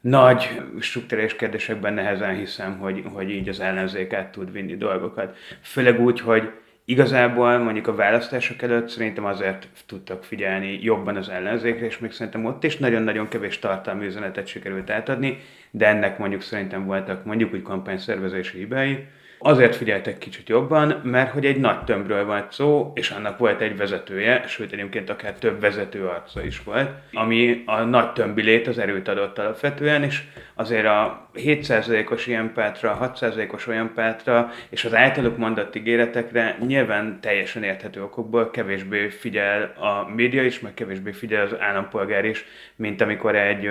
nagy 0.00 0.62
struktúrális 0.80 1.36
kérdésekben 1.36 1.94
nehezen 1.94 2.34
hiszem, 2.34 2.78
hogy, 2.78 3.04
hogy 3.12 3.30
így 3.30 3.48
az 3.48 3.60
ellenzék 3.60 4.12
át 4.12 4.32
tud 4.32 4.52
vinni 4.52 4.76
dolgokat. 4.76 5.36
Főleg 5.62 6.00
úgy, 6.00 6.20
hogy 6.20 6.50
igazából 6.88 7.58
mondjuk 7.58 7.86
a 7.86 7.94
választások 7.94 8.62
előtt 8.62 8.88
szerintem 8.88 9.24
azért 9.24 9.68
tudtak 9.86 10.24
figyelni 10.24 10.78
jobban 10.82 11.16
az 11.16 11.28
ellenzékre, 11.28 11.86
és 11.86 11.98
még 11.98 12.12
szerintem 12.12 12.44
ott 12.44 12.64
is 12.64 12.76
nagyon-nagyon 12.76 13.28
kevés 13.28 13.58
tartalmi 13.58 14.06
üzenetet 14.06 14.46
sikerült 14.46 14.90
átadni, 14.90 15.38
de 15.70 15.86
ennek 15.86 16.18
mondjuk 16.18 16.42
szerintem 16.42 16.84
voltak 16.84 17.24
mondjuk 17.24 17.52
úgy 17.52 17.62
kampányszervezési 17.62 18.58
hibái, 18.58 19.06
Azért 19.38 19.76
figyeltek 19.76 20.18
kicsit 20.18 20.48
jobban, 20.48 21.00
mert 21.02 21.30
hogy 21.30 21.44
egy 21.44 21.60
nagy 21.60 21.84
tömbről 21.84 22.24
volt 22.24 22.52
szó, 22.52 22.92
és 22.94 23.10
annak 23.10 23.38
volt 23.38 23.60
egy 23.60 23.76
vezetője, 23.76 24.44
sőt 24.46 24.72
egyébként 24.72 25.10
akár 25.10 25.32
több 25.32 25.60
vezető 25.60 26.06
arca 26.06 26.44
is 26.44 26.62
volt, 26.62 26.90
ami 27.12 27.62
a 27.66 27.80
nagy 27.80 28.12
tömbilét 28.12 28.66
az 28.66 28.78
erőt 28.78 29.08
adott 29.08 29.38
alapvetően, 29.38 30.02
és 30.02 30.22
azért 30.54 30.86
a 30.86 31.28
7%-os 31.34 32.26
ilyen 32.26 32.52
pátra, 32.52 33.14
6%-os 33.20 33.66
olyan 33.66 33.92
pátra, 33.94 34.50
és 34.68 34.84
az 34.84 34.94
általuk 34.94 35.36
mondott 35.36 35.76
ígéretekre 35.76 36.56
nyilván 36.66 37.20
teljesen 37.20 37.62
érthető 37.62 38.02
okokból 38.02 38.50
kevésbé 38.50 39.08
figyel 39.08 39.62
a 39.78 40.14
média 40.14 40.42
is, 40.42 40.60
meg 40.60 40.74
kevésbé 40.74 41.12
figyel 41.12 41.42
az 41.46 41.60
állampolgár 41.60 42.24
is, 42.24 42.44
mint 42.76 43.00
amikor 43.00 43.36
egy 43.36 43.70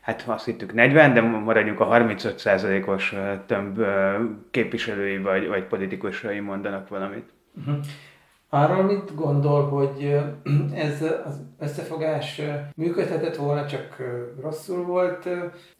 hát 0.00 0.24
azt 0.26 0.44
hittük 0.44 0.72
40, 0.72 1.14
de 1.14 1.20
maradjunk 1.20 1.80
a 1.80 1.88
35%-os 1.88 3.14
tömb 3.46 3.80
képviselői 4.50 5.18
vagy, 5.18 5.48
vagy 5.48 5.64
politikusai 5.64 6.40
mondanak 6.40 6.88
valamit. 6.88 7.32
Uh-huh. 7.58 7.76
Arról 8.52 8.82
mit 8.82 9.14
gondol, 9.14 9.68
hogy 9.68 10.20
ez 10.74 11.04
az 11.24 11.40
összefogás 11.58 12.40
működhetett 12.74 13.36
volna, 13.36 13.66
csak 13.66 13.96
rosszul 14.40 14.84
volt 14.84 15.28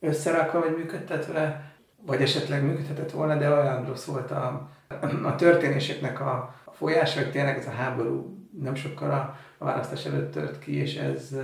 összerakva, 0.00 0.60
vagy 0.60 0.76
működtetve, 0.76 1.72
vagy 2.06 2.22
esetleg 2.22 2.64
működhetett 2.64 3.10
volna, 3.10 3.36
de 3.36 3.50
olyan 3.50 3.86
rossz 3.86 4.04
volt 4.04 4.30
a, 4.30 4.68
a 5.30 5.34
történéseknek 5.34 6.20
a 6.20 6.54
folyása, 6.72 7.20
hogy 7.20 7.30
tényleg 7.30 7.58
ez 7.58 7.66
a 7.66 7.70
háború 7.70 8.38
nem 8.60 8.74
sokkal 8.74 9.10
a, 9.10 9.36
a 9.58 9.64
választás 9.64 10.06
előtt 10.06 10.32
tört 10.32 10.58
ki, 10.58 10.76
és 10.76 10.96
ez, 10.96 11.36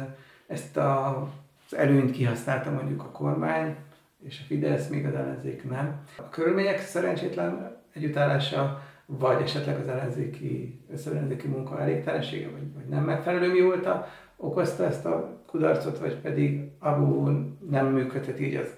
ezt 0.47 0.77
a 0.77 1.29
az 1.67 1.77
előnyt 1.77 2.11
kihasználta 2.11 2.71
mondjuk 2.71 3.03
a 3.03 3.11
kormány, 3.11 3.77
és 4.23 4.41
a 4.41 4.47
Fidesz, 4.47 4.89
még 4.89 5.07
az 5.07 5.15
ellenzék 5.15 5.69
nem. 5.69 6.03
A 6.17 6.29
körülmények 6.29 6.79
szerencsétlen 6.81 7.77
együttállása, 7.93 8.83
vagy 9.07 9.43
esetleg 9.43 9.81
az 9.81 9.89
ellenzéki, 9.89 10.81
összeellenzéki 10.93 11.47
munka 11.47 11.81
elégtelensége, 11.81 12.51
vagy, 12.51 12.75
vagy 12.75 12.87
nem 12.89 13.05
megfelelő 13.05 13.53
mi 13.53 13.61
volt 13.61 13.87
a, 13.87 14.07
okozta 14.37 14.85
ezt 14.85 15.07
a 15.07 15.43
kudarcot, 15.47 15.99
vagy 15.99 16.17
pedig 16.17 16.71
abból 16.79 17.57
nem 17.71 17.87
működhet 17.87 18.41
így 18.41 18.55
az 18.55 18.75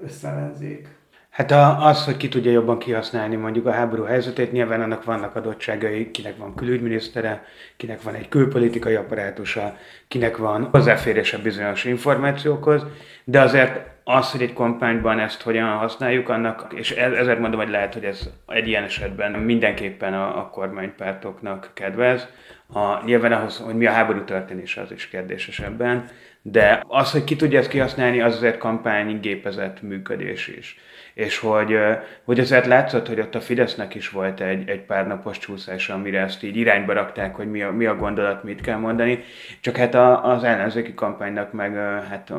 összeellenzék. 0.00 0.88
Hát 1.34 1.50
a, 1.50 1.86
az, 1.86 2.04
hogy 2.04 2.16
ki 2.16 2.28
tudja 2.28 2.50
jobban 2.50 2.78
kihasználni 2.78 3.36
mondjuk 3.36 3.66
a 3.66 3.72
háború 3.72 4.02
helyzetét, 4.02 4.52
nyilván 4.52 4.80
annak 4.80 5.04
vannak 5.04 5.36
adottságai, 5.36 6.10
kinek 6.10 6.36
van 6.36 6.54
külügyminisztere, 6.54 7.44
kinek 7.76 8.02
van 8.02 8.14
egy 8.14 8.28
külpolitikai 8.28 8.94
apparátusa, 8.94 9.76
kinek 10.08 10.36
van 10.36 10.68
hozzáférése 10.70 11.38
bizonyos 11.38 11.84
információkhoz, 11.84 12.82
de 13.24 13.40
azért 13.40 13.80
az, 14.04 14.30
hogy 14.30 14.42
egy 14.42 14.52
kampányban 14.52 15.18
ezt 15.18 15.42
hogyan 15.42 15.68
használjuk, 15.68 16.28
annak, 16.28 16.72
és 16.74 16.90
e, 16.90 17.02
ezért 17.02 17.38
mondom, 17.38 17.60
hogy 17.60 17.70
lehet, 17.70 17.94
hogy 17.94 18.04
ez 18.04 18.30
egy 18.46 18.68
ilyen 18.68 18.84
esetben 18.84 19.32
mindenképpen 19.32 20.14
a, 20.14 20.38
a 20.38 20.48
kormánypártoknak 20.48 21.70
kedvez. 21.74 22.28
A, 22.72 23.04
nyilván 23.04 23.32
ahhoz, 23.32 23.58
hogy 23.58 23.74
mi 23.74 23.86
a 23.86 23.92
háború 23.92 24.24
történése, 24.24 24.80
az 24.80 24.92
is 24.92 25.08
kérdéses 25.08 25.60
ebben, 25.60 26.08
de 26.42 26.82
az, 26.88 27.12
hogy 27.12 27.24
ki 27.24 27.36
tudja 27.36 27.58
ezt 27.58 27.68
kihasználni, 27.68 28.20
az 28.20 28.36
azért 28.36 28.58
kampánygépezett 28.58 29.82
működés 29.82 30.48
is 30.48 30.78
és 31.14 31.38
hogy, 31.38 31.78
hogy 32.24 32.40
azért 32.40 32.66
látszott, 32.66 33.08
hogy 33.08 33.20
ott 33.20 33.34
a 33.34 33.40
Fidesznek 33.40 33.94
is 33.94 34.10
volt 34.10 34.40
egy, 34.40 34.68
egy 34.68 34.80
pár 34.80 35.06
napos 35.06 35.38
csúszás, 35.38 35.88
amire 35.88 36.20
ezt 36.20 36.42
így 36.42 36.56
irányba 36.56 36.92
rakták, 36.92 37.34
hogy 37.34 37.50
mi 37.50 37.62
a, 37.62 37.72
mi 37.72 37.86
a 37.86 37.96
gondolat, 37.96 38.44
mit 38.44 38.60
kell 38.60 38.78
mondani, 38.78 39.24
csak 39.60 39.76
hát 39.76 39.94
a, 39.94 40.32
az 40.32 40.44
ellenzéki 40.44 40.94
kampánynak 40.94 41.52
meg 41.52 41.74
hát 42.08 42.32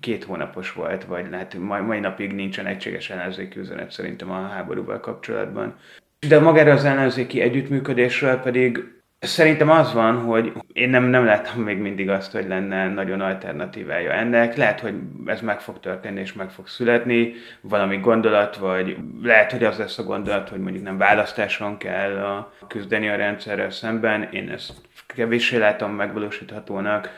két 0.00 0.24
hónapos 0.24 0.72
volt, 0.72 1.04
vagy 1.04 1.26
hát 1.32 1.54
mai, 1.58 1.80
mai 1.80 2.00
napig 2.00 2.32
nincsen 2.32 2.66
egységes 2.66 3.10
ellenzéki 3.10 3.58
üzenet 3.58 3.90
szerintem 3.90 4.30
a 4.30 4.48
háborúval 4.48 5.00
kapcsolatban. 5.00 5.74
De 6.28 6.40
magára 6.40 6.72
az 6.72 6.84
ellenzéki 6.84 7.40
együttműködésről 7.40 8.36
pedig 8.36 8.94
Szerintem 9.18 9.70
az 9.70 9.92
van, 9.92 10.20
hogy 10.20 10.52
én 10.72 10.88
nem, 10.88 11.04
nem 11.04 11.24
láttam 11.24 11.62
még 11.62 11.78
mindig 11.78 12.08
azt, 12.08 12.32
hogy 12.32 12.46
lenne 12.46 12.88
nagyon 12.88 13.20
alternatívája 13.20 14.12
ennek. 14.12 14.56
Lehet, 14.56 14.80
hogy 14.80 14.94
ez 15.26 15.40
meg 15.40 15.60
fog 15.60 15.80
történni 15.80 16.20
és 16.20 16.32
meg 16.32 16.50
fog 16.50 16.68
születni, 16.68 17.32
valami 17.60 17.96
gondolat, 17.96 18.56
vagy 18.56 18.96
lehet, 19.22 19.52
hogy 19.52 19.64
az 19.64 19.78
lesz 19.78 19.98
a 19.98 20.02
gondolat, 20.02 20.48
hogy 20.48 20.60
mondjuk 20.60 20.84
nem 20.84 20.98
választáson 20.98 21.78
kell 21.78 22.16
a, 22.16 22.52
küzdeni 22.68 23.08
a 23.08 23.16
rendszerrel 23.16 23.70
szemben. 23.70 24.22
Én 24.22 24.48
ezt 24.48 24.72
kevéssé 25.06 25.56
látom 25.56 25.92
megvalósíthatónak, 25.92 27.10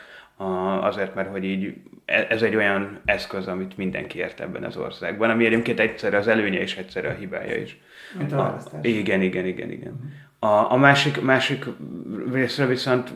azért, 0.81 1.15
mert 1.15 1.29
hogy 1.29 1.43
így 1.43 1.73
e, 2.05 2.25
ez 2.29 2.41
egy 2.41 2.55
olyan 2.55 3.01
eszköz, 3.05 3.47
amit 3.47 3.77
mindenki 3.77 4.17
ért 4.17 4.39
ebben 4.39 4.63
az 4.63 4.77
országban, 4.77 5.29
ami 5.29 5.45
egyébként 5.45 5.79
egyszerre 5.79 6.17
az 6.17 6.27
előnye 6.27 6.59
és 6.59 6.77
egyszerre 6.77 7.09
a 7.09 7.13
hibája 7.13 7.55
is. 7.55 7.77
Mint 8.17 8.31
a 8.31 8.35
választás. 8.35 8.79
Igen, 8.85 9.21
igen, 9.21 9.45
igen, 9.45 9.71
igen. 9.71 10.27
A, 10.39 10.71
a 10.71 10.75
másik, 10.75 11.21
másik 11.21 11.65
részre 12.31 12.65
viszont, 12.65 13.09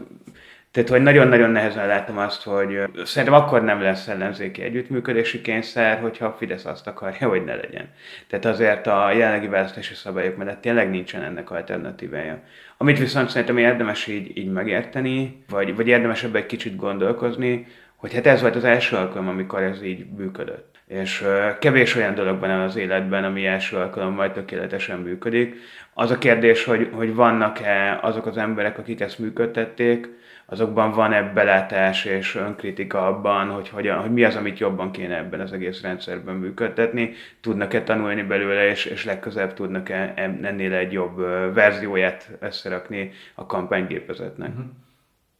tehát 0.71 0.89
hogy 0.89 1.01
nagyon-nagyon 1.01 1.49
nehezen 1.49 1.87
látom 1.87 2.17
azt, 2.17 2.43
hogy 2.43 2.79
szerintem 3.03 3.41
akkor 3.41 3.63
nem 3.63 3.81
lesz 3.81 4.07
ellenzéki 4.07 4.61
együttműködési 4.61 5.41
kényszer, 5.41 5.99
hogyha 5.99 6.25
a 6.25 6.35
Fidesz 6.37 6.65
azt 6.65 6.87
akarja, 6.87 7.27
hogy 7.27 7.43
ne 7.43 7.55
legyen. 7.55 7.89
Tehát 8.27 8.45
azért 8.45 8.87
a 8.87 9.11
jelenlegi 9.11 9.47
választási 9.47 9.93
szabályok 9.93 10.37
mellett 10.37 10.61
tényleg 10.61 10.89
nincsen 10.89 11.23
ennek 11.23 11.51
alternatívája. 11.51 12.39
Amit 12.77 12.99
viszont 12.99 13.29
szerintem 13.29 13.57
érdemes 13.57 14.07
így, 14.07 14.37
így 14.37 14.51
megérteni, 14.51 15.43
vagy, 15.49 15.75
vagy 15.75 15.87
érdemes 15.87 16.23
ebbe 16.23 16.37
egy 16.37 16.45
kicsit 16.45 16.75
gondolkozni, 16.75 17.67
hogy 17.95 18.13
hát 18.13 18.27
ez 18.27 18.41
volt 18.41 18.55
az 18.55 18.63
első 18.63 18.95
alkalom, 18.95 19.27
amikor 19.27 19.61
ez 19.61 19.83
így 19.83 20.05
működött. 20.17 20.77
És 20.87 21.25
kevés 21.59 21.95
olyan 21.95 22.15
dolog 22.15 22.39
van 22.39 22.49
az 22.49 22.75
életben, 22.75 23.23
ami 23.23 23.45
első 23.45 23.77
alkalommal 23.77 24.31
tökéletesen 24.31 24.99
működik. 24.99 25.55
Az 25.93 26.11
a 26.11 26.17
kérdés, 26.17 26.63
hogy, 26.63 26.89
hogy 26.93 27.15
vannak-e 27.15 27.99
azok 28.01 28.25
az 28.25 28.37
emberek, 28.37 28.77
akik 28.77 28.99
ezt 28.99 29.19
működtették, 29.19 30.09
azokban 30.45 30.91
van-e 30.91 31.21
belátás 31.21 32.05
és 32.05 32.35
önkritika 32.35 33.07
abban, 33.07 33.49
hogy, 33.49 33.69
hogyan, 33.69 34.01
hogy 34.01 34.11
mi 34.11 34.23
az, 34.23 34.35
amit 34.35 34.59
jobban 34.59 34.91
kéne 34.91 35.17
ebben 35.17 35.39
az 35.39 35.53
egész 35.53 35.81
rendszerben 35.81 36.35
működtetni, 36.35 37.13
tudnak-e 37.41 37.83
tanulni 37.83 38.21
belőle, 38.21 38.69
és, 38.69 38.85
és 38.85 39.05
legközelebb 39.05 39.53
tudnak-e 39.53 40.13
ennél 40.41 40.73
egy 40.73 40.91
jobb 40.91 41.17
verzióját 41.53 42.29
összerakni 42.39 43.11
a 43.35 43.45
kampánygépezetnek. 43.45 44.49
Uh-huh. 44.49 44.65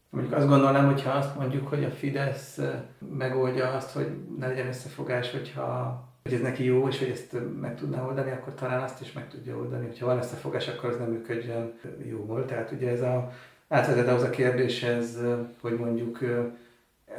Mondjuk 0.10 0.36
azt 0.36 0.48
gondolnám, 0.48 0.86
hogyha 0.86 1.12
azt 1.12 1.40
mondjuk, 1.40 1.68
hogy 1.68 1.84
a 1.84 1.90
Fidesz 1.90 2.60
megoldja 3.18 3.70
azt, 3.70 3.92
hogy 3.92 4.08
ne 4.40 4.48
legyen 4.48 4.68
összefogás, 4.68 5.32
hogyha 5.32 6.04
hogy 6.24 6.34
ez 6.34 6.42
neki 6.42 6.64
jó, 6.64 6.88
és 6.88 7.00
hogy 7.00 7.10
ezt 7.10 7.38
meg 7.62 7.76
tudná 7.76 8.06
oldani, 8.06 8.32
akkor 8.32 8.54
talán 8.54 8.84
azt 8.84 9.02
is 9.02 9.12
meg 9.12 9.30
tudja 9.30 9.58
oldani. 9.58 9.86
Hogyha 9.86 10.06
van 10.06 10.18
összefogás, 10.18 10.68
akkor 10.68 10.90
az 10.90 10.98
nem 10.98 11.10
működjön 11.10 11.74
jól. 12.04 12.46
Tehát 12.46 12.72
ugye 12.72 12.90
ez 12.90 13.02
a, 13.02 13.32
átvezet 13.68 14.08
ahhoz 14.08 14.24
a 14.24 14.30
kérdéshez, 14.30 15.18
hogy 15.62 15.78
mondjuk 15.78 16.20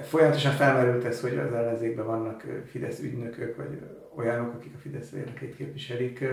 folyamatosan 0.02 0.52
felmerült 0.52 1.04
ez, 1.04 1.20
hogy 1.20 1.36
az 1.36 1.52
ellenzékben 1.52 2.06
vannak 2.06 2.44
Fidesz 2.66 3.00
ügynökök, 3.00 3.56
vagy 3.56 3.80
olyanok, 4.14 4.54
akik 4.54 4.74
a 4.74 4.78
Fidesz 4.78 5.12
érdekeit 5.12 5.56
képviselik. 5.56 6.24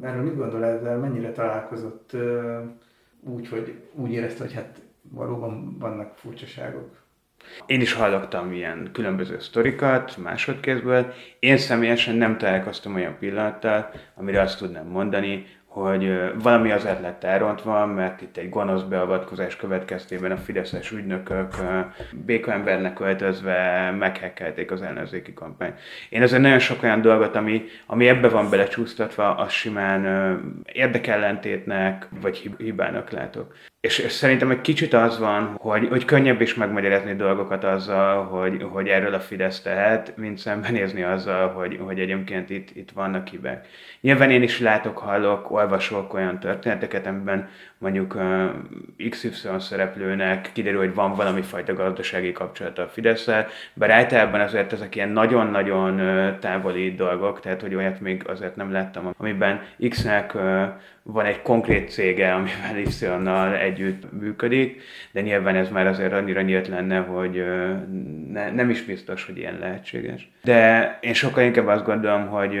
Erről 0.00 0.22
mit 0.22 0.36
gondol 0.36 0.64
ezzel? 0.64 0.98
Mennyire 0.98 1.32
találkozott 1.32 2.16
úgy, 3.20 3.48
hogy 3.48 3.82
úgy 3.92 4.12
érezte, 4.12 4.42
hogy 4.42 4.52
hát 4.52 4.80
valóban 5.02 5.78
vannak 5.78 6.16
furcsaságok. 6.16 7.03
Én 7.66 7.80
is 7.80 7.92
hallottam 7.92 8.52
ilyen 8.52 8.88
különböző 8.92 9.38
sztorikat 9.38 10.16
másodkézből. 10.16 11.12
Én 11.38 11.56
személyesen 11.56 12.14
nem 12.14 12.38
találkoztam 12.38 12.94
olyan 12.94 13.16
pillanattal, 13.18 13.90
amire 14.14 14.40
azt 14.40 14.58
tudnám 14.58 14.86
mondani, 14.86 15.46
hogy 15.74 16.32
valami 16.42 16.70
azért 16.70 17.00
lett 17.00 17.24
elrontva, 17.24 17.86
mert 17.86 18.22
itt 18.22 18.36
egy 18.36 18.48
gonosz 18.48 18.82
beavatkozás 18.82 19.56
következtében 19.56 20.30
a 20.30 20.36
fideszes 20.36 20.90
ügynökök 20.90 21.54
békaembernek 22.12 23.00
öltözve 23.00 23.90
meghekkelték 23.90 24.70
az 24.70 24.82
ellenzéki 24.82 25.32
kampányt. 25.32 25.80
Én 26.08 26.22
azért 26.22 26.42
nagyon 26.42 26.58
sok 26.58 26.82
olyan 26.82 27.00
dolgot, 27.00 27.36
ami, 27.36 27.64
ami 27.86 28.08
ebbe 28.08 28.28
van 28.28 28.50
belecsúsztatva, 28.50 29.34
az 29.34 29.52
simán 29.52 30.64
érdekellentétnek 30.72 32.08
vagy 32.20 32.50
hibának 32.58 33.10
látok. 33.10 33.54
És, 33.84 33.98
és 33.98 34.12
szerintem 34.12 34.50
egy 34.50 34.60
kicsit 34.60 34.92
az 34.92 35.18
van, 35.18 35.56
hogy, 35.60 35.88
hogy 35.88 36.04
könnyebb 36.04 36.40
is 36.40 36.54
megmagyarázni 36.54 37.14
dolgokat 37.14 37.64
azzal, 37.64 38.24
hogy, 38.24 38.66
hogy 38.70 38.88
erről 38.88 39.14
a 39.14 39.20
Fidesz 39.20 39.62
tehet, 39.62 40.16
mint 40.16 40.38
szembenézni 40.38 41.02
azzal, 41.02 41.48
hogy, 41.48 41.78
hogy 41.80 42.00
egyébként 42.00 42.50
itt, 42.50 42.76
itt 42.76 42.90
vannak 42.90 43.28
hibák. 43.28 43.66
Nyilván 44.00 44.30
én 44.30 44.42
is 44.42 44.60
látok, 44.60 44.98
hallok, 44.98 45.50
olvasok 45.50 46.14
olyan 46.14 46.40
történeteket, 46.40 47.06
amiben 47.06 47.48
mondjuk 47.84 48.14
uh, 48.14 49.10
XY 49.10 49.48
szereplőnek 49.58 50.50
kiderül, 50.52 50.78
hogy 50.78 50.94
van 50.94 51.14
valami 51.14 51.42
fajta 51.42 51.74
gazdasági 51.74 52.32
kapcsolata 52.32 52.82
a 52.82 52.88
fidesz 52.88 53.28
bár 53.74 53.90
általában 53.90 54.40
azért 54.40 54.72
ezek 54.72 54.94
ilyen 54.94 55.08
nagyon-nagyon 55.08 56.00
távoli 56.40 56.94
dolgok, 56.94 57.40
tehát 57.40 57.60
hogy 57.60 57.74
olyat 57.74 58.00
még 58.00 58.22
azért 58.26 58.56
nem 58.56 58.72
láttam, 58.72 59.10
amiben 59.16 59.60
X-nek 59.88 60.32
van 61.02 61.24
egy 61.24 61.42
konkrét 61.42 61.90
cége, 61.90 62.34
amivel 62.34 62.78
Y-nal 62.78 63.54
együtt 63.56 64.12
működik, 64.20 64.82
de 65.12 65.20
nyilván 65.20 65.56
ez 65.56 65.68
már 65.68 65.86
azért 65.86 66.12
annyira 66.12 66.40
nyílt 66.40 66.68
lenne, 66.68 66.98
hogy 66.98 67.44
ne, 68.32 68.50
nem 68.50 68.70
is 68.70 68.82
biztos, 68.82 69.26
hogy 69.26 69.38
ilyen 69.38 69.58
lehetséges. 69.60 70.30
De 70.42 70.98
én 71.00 71.14
sokkal 71.14 71.44
inkább 71.44 71.66
azt 71.66 71.84
gondolom, 71.84 72.26
hogy 72.26 72.60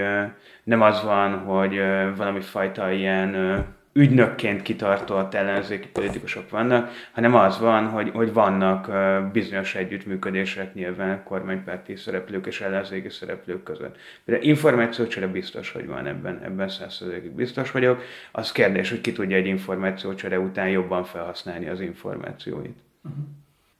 nem 0.64 0.82
az 0.82 1.02
van, 1.02 1.38
hogy 1.38 1.80
valami 2.16 2.40
fajta 2.40 2.90
ilyen 2.90 3.64
ügynökként 3.96 4.62
kitartott 4.62 5.34
ellenzéki 5.34 5.88
politikusok 5.88 6.50
vannak, 6.50 6.90
hanem 7.12 7.34
az 7.34 7.58
van, 7.58 7.86
hogy, 7.86 8.10
hogy 8.10 8.32
vannak 8.32 8.90
bizonyos 9.32 9.74
együttműködések 9.74 10.74
nyilván 10.74 11.22
kormánypárti 11.24 11.96
szereplők 11.96 12.46
és 12.46 12.60
ellenzéki 12.60 13.08
szereplők 13.08 13.62
között. 13.62 13.96
De 14.24 14.38
információcsere 14.40 15.26
biztos, 15.26 15.72
hogy 15.72 15.86
van 15.86 16.06
ebben, 16.06 16.40
ebben 16.42 16.68
százszerzékig 16.68 17.30
biztos 17.30 17.70
vagyok. 17.70 18.02
Az 18.32 18.52
kérdés, 18.52 18.90
hogy 18.90 19.00
ki 19.00 19.12
tudja 19.12 19.36
egy 19.36 19.46
információcsere 19.46 20.38
után 20.38 20.68
jobban 20.68 21.04
felhasználni 21.04 21.68
az 21.68 21.80
információit. 21.80 22.76
Uh-huh. 23.04 23.24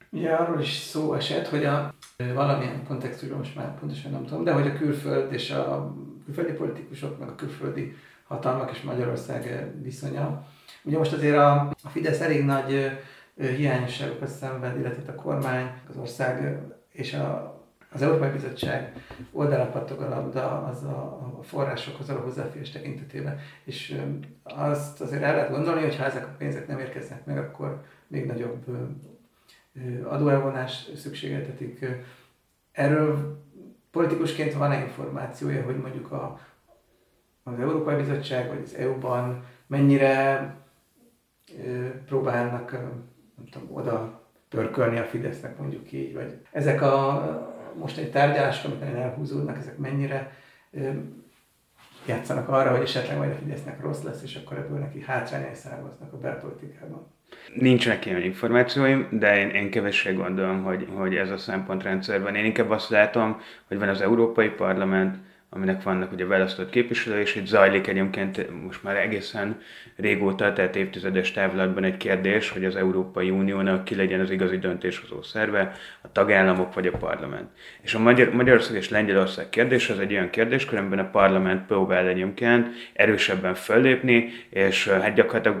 Ugye 0.09 0.29
arról 0.29 0.59
is 0.59 0.73
szó 0.73 1.13
esett, 1.13 1.47
hogy 1.47 1.65
a 1.65 1.93
valamilyen 2.33 2.83
kontextusban 2.87 3.37
most 3.37 3.55
már 3.55 3.79
pontosan 3.79 4.11
nem 4.11 4.25
tudom, 4.25 4.43
de 4.43 4.51
hogy 4.51 4.67
a 4.67 4.77
külföld 4.77 5.33
és 5.33 5.51
a 5.51 5.95
külföldi 6.25 6.51
politikusok, 6.51 7.19
meg 7.19 7.27
a 7.27 7.35
külföldi 7.35 7.95
hatalmak 8.27 8.71
és 8.71 8.81
Magyarország 8.81 9.71
viszonya. 9.81 10.45
Ugye 10.83 10.97
most 10.97 11.13
azért 11.13 11.37
a, 11.37 11.59
a 11.83 11.89
Fidesz 11.89 12.21
elég 12.21 12.45
nagy 12.45 12.91
hiányosságokat 13.35 14.27
szenved, 14.27 14.79
illetve 14.79 15.11
a 15.11 15.15
kormány, 15.15 15.71
az 15.89 15.97
ország 15.97 16.59
és 16.91 17.13
a, 17.13 17.55
az 17.91 18.01
Európai 18.01 18.29
Bizottság 18.29 18.93
oldalán 19.31 19.71
pattog 19.71 20.01
a 20.01 20.09
labda 20.09 20.63
az 20.63 20.83
a, 20.83 20.97
a 21.39 21.43
forrásokhoz 21.43 22.09
a 22.09 22.19
hozzáférés 22.19 22.69
tekintetében. 22.69 23.39
És 23.63 24.01
azt 24.43 25.01
azért 25.01 25.23
el 25.23 25.35
lehet 25.35 25.51
gondolni, 25.51 25.81
hogy 25.81 25.95
ha 25.95 26.05
ezek 26.05 26.25
a 26.25 26.35
pénzek 26.37 26.67
nem 26.67 26.79
érkeznek 26.79 27.25
meg, 27.25 27.37
akkor 27.37 27.83
még 28.07 28.25
nagyobb 28.25 28.65
adóelvonás 30.03 30.87
szükségeltetik. 30.95 31.85
Erről 32.71 33.43
politikusként 33.91 34.53
van-e 34.53 34.79
információja, 34.79 35.63
hogy 35.63 35.77
mondjuk 35.77 36.11
a, 36.11 36.39
az 37.47 37.59
Európai 37.59 37.95
Bizottság 37.95 38.47
vagy 38.47 38.61
az 38.63 38.75
EU-ban 38.75 39.43
mennyire 39.67 40.55
próbálnak 42.05 42.71
nem 42.71 43.45
tudom, 43.51 43.75
oda 43.75 44.21
törkölni 44.49 44.99
a 44.99 45.03
Fidesznek 45.03 45.57
mondjuk 45.57 45.91
így, 45.91 46.13
vagy 46.13 46.37
ezek 46.51 46.81
a 46.81 47.23
mostani 47.77 48.09
tárgyalások, 48.09 48.71
amik 48.81 48.95
elhúzódnak, 48.95 49.57
ezek 49.57 49.77
mennyire 49.77 50.33
játszanak 52.05 52.49
arra, 52.49 52.71
hogy 52.71 52.81
esetleg 52.81 53.17
majd 53.17 53.31
a 53.31 53.35
Fidesznek 53.35 53.81
rossz 53.81 54.03
lesz, 54.03 54.23
és 54.23 54.35
akkor 54.35 54.57
ebből 54.57 54.79
neki 54.79 55.01
hátrányai 55.01 55.53
származnak 55.53 56.13
a 56.13 56.17
belpolitikában. 56.17 57.07
Nincsenek 57.53 58.05
ilyen 58.05 58.21
információim, 58.21 59.07
de 59.11 59.37
én, 59.37 59.49
én 59.49 59.71
kevéssé 59.71 60.13
gondolom, 60.13 60.63
hogy, 60.63 60.87
hogy 60.93 61.15
ez 61.15 61.29
a 61.29 61.37
szempontrendszerben. 61.37 62.35
Én 62.35 62.45
inkább 62.45 62.69
azt 62.69 62.89
látom, 62.89 63.41
hogy 63.67 63.79
van 63.79 63.89
az 63.89 64.01
Európai 64.01 64.49
Parlament, 64.49 65.17
aminek 65.55 65.83
vannak 65.83 66.11
ugye 66.11 66.25
választott 66.25 66.69
képviselői, 66.69 67.21
és 67.21 67.35
itt 67.35 67.45
zajlik 67.45 67.87
egyébként 67.87 68.63
most 68.63 68.83
már 68.83 68.95
egészen 68.95 69.59
régóta, 69.95 70.53
tehát 70.53 70.75
évtizedes 70.75 71.31
távlatban 71.31 71.83
egy 71.83 71.97
kérdés, 71.97 72.49
hogy 72.49 72.65
az 72.65 72.75
Európai 72.75 73.29
Uniónak 73.29 73.83
ki 73.83 73.95
legyen 73.95 74.19
az 74.19 74.31
igazi 74.31 74.57
döntéshozó 74.57 75.21
szerve, 75.21 75.71
a 76.01 76.11
tagállamok 76.11 76.73
vagy 76.73 76.87
a 76.87 76.97
parlament. 76.97 77.49
És 77.81 77.93
a 77.93 77.99
Magyar, 77.99 78.33
Magyarország 78.33 78.75
és 78.75 78.89
Lengyelország 78.89 79.49
kérdés 79.49 79.89
az 79.89 79.99
egy 79.99 80.11
olyan 80.11 80.29
kérdés, 80.29 80.65
különben 80.65 80.99
a 80.99 81.09
parlament 81.09 81.65
próbál 81.65 82.07
egyébként 82.07 82.67
erősebben 82.93 83.53
föllépni, 83.53 84.29
és 84.49 84.87
hát 84.87 85.13
gyakorlatilag 85.13 85.57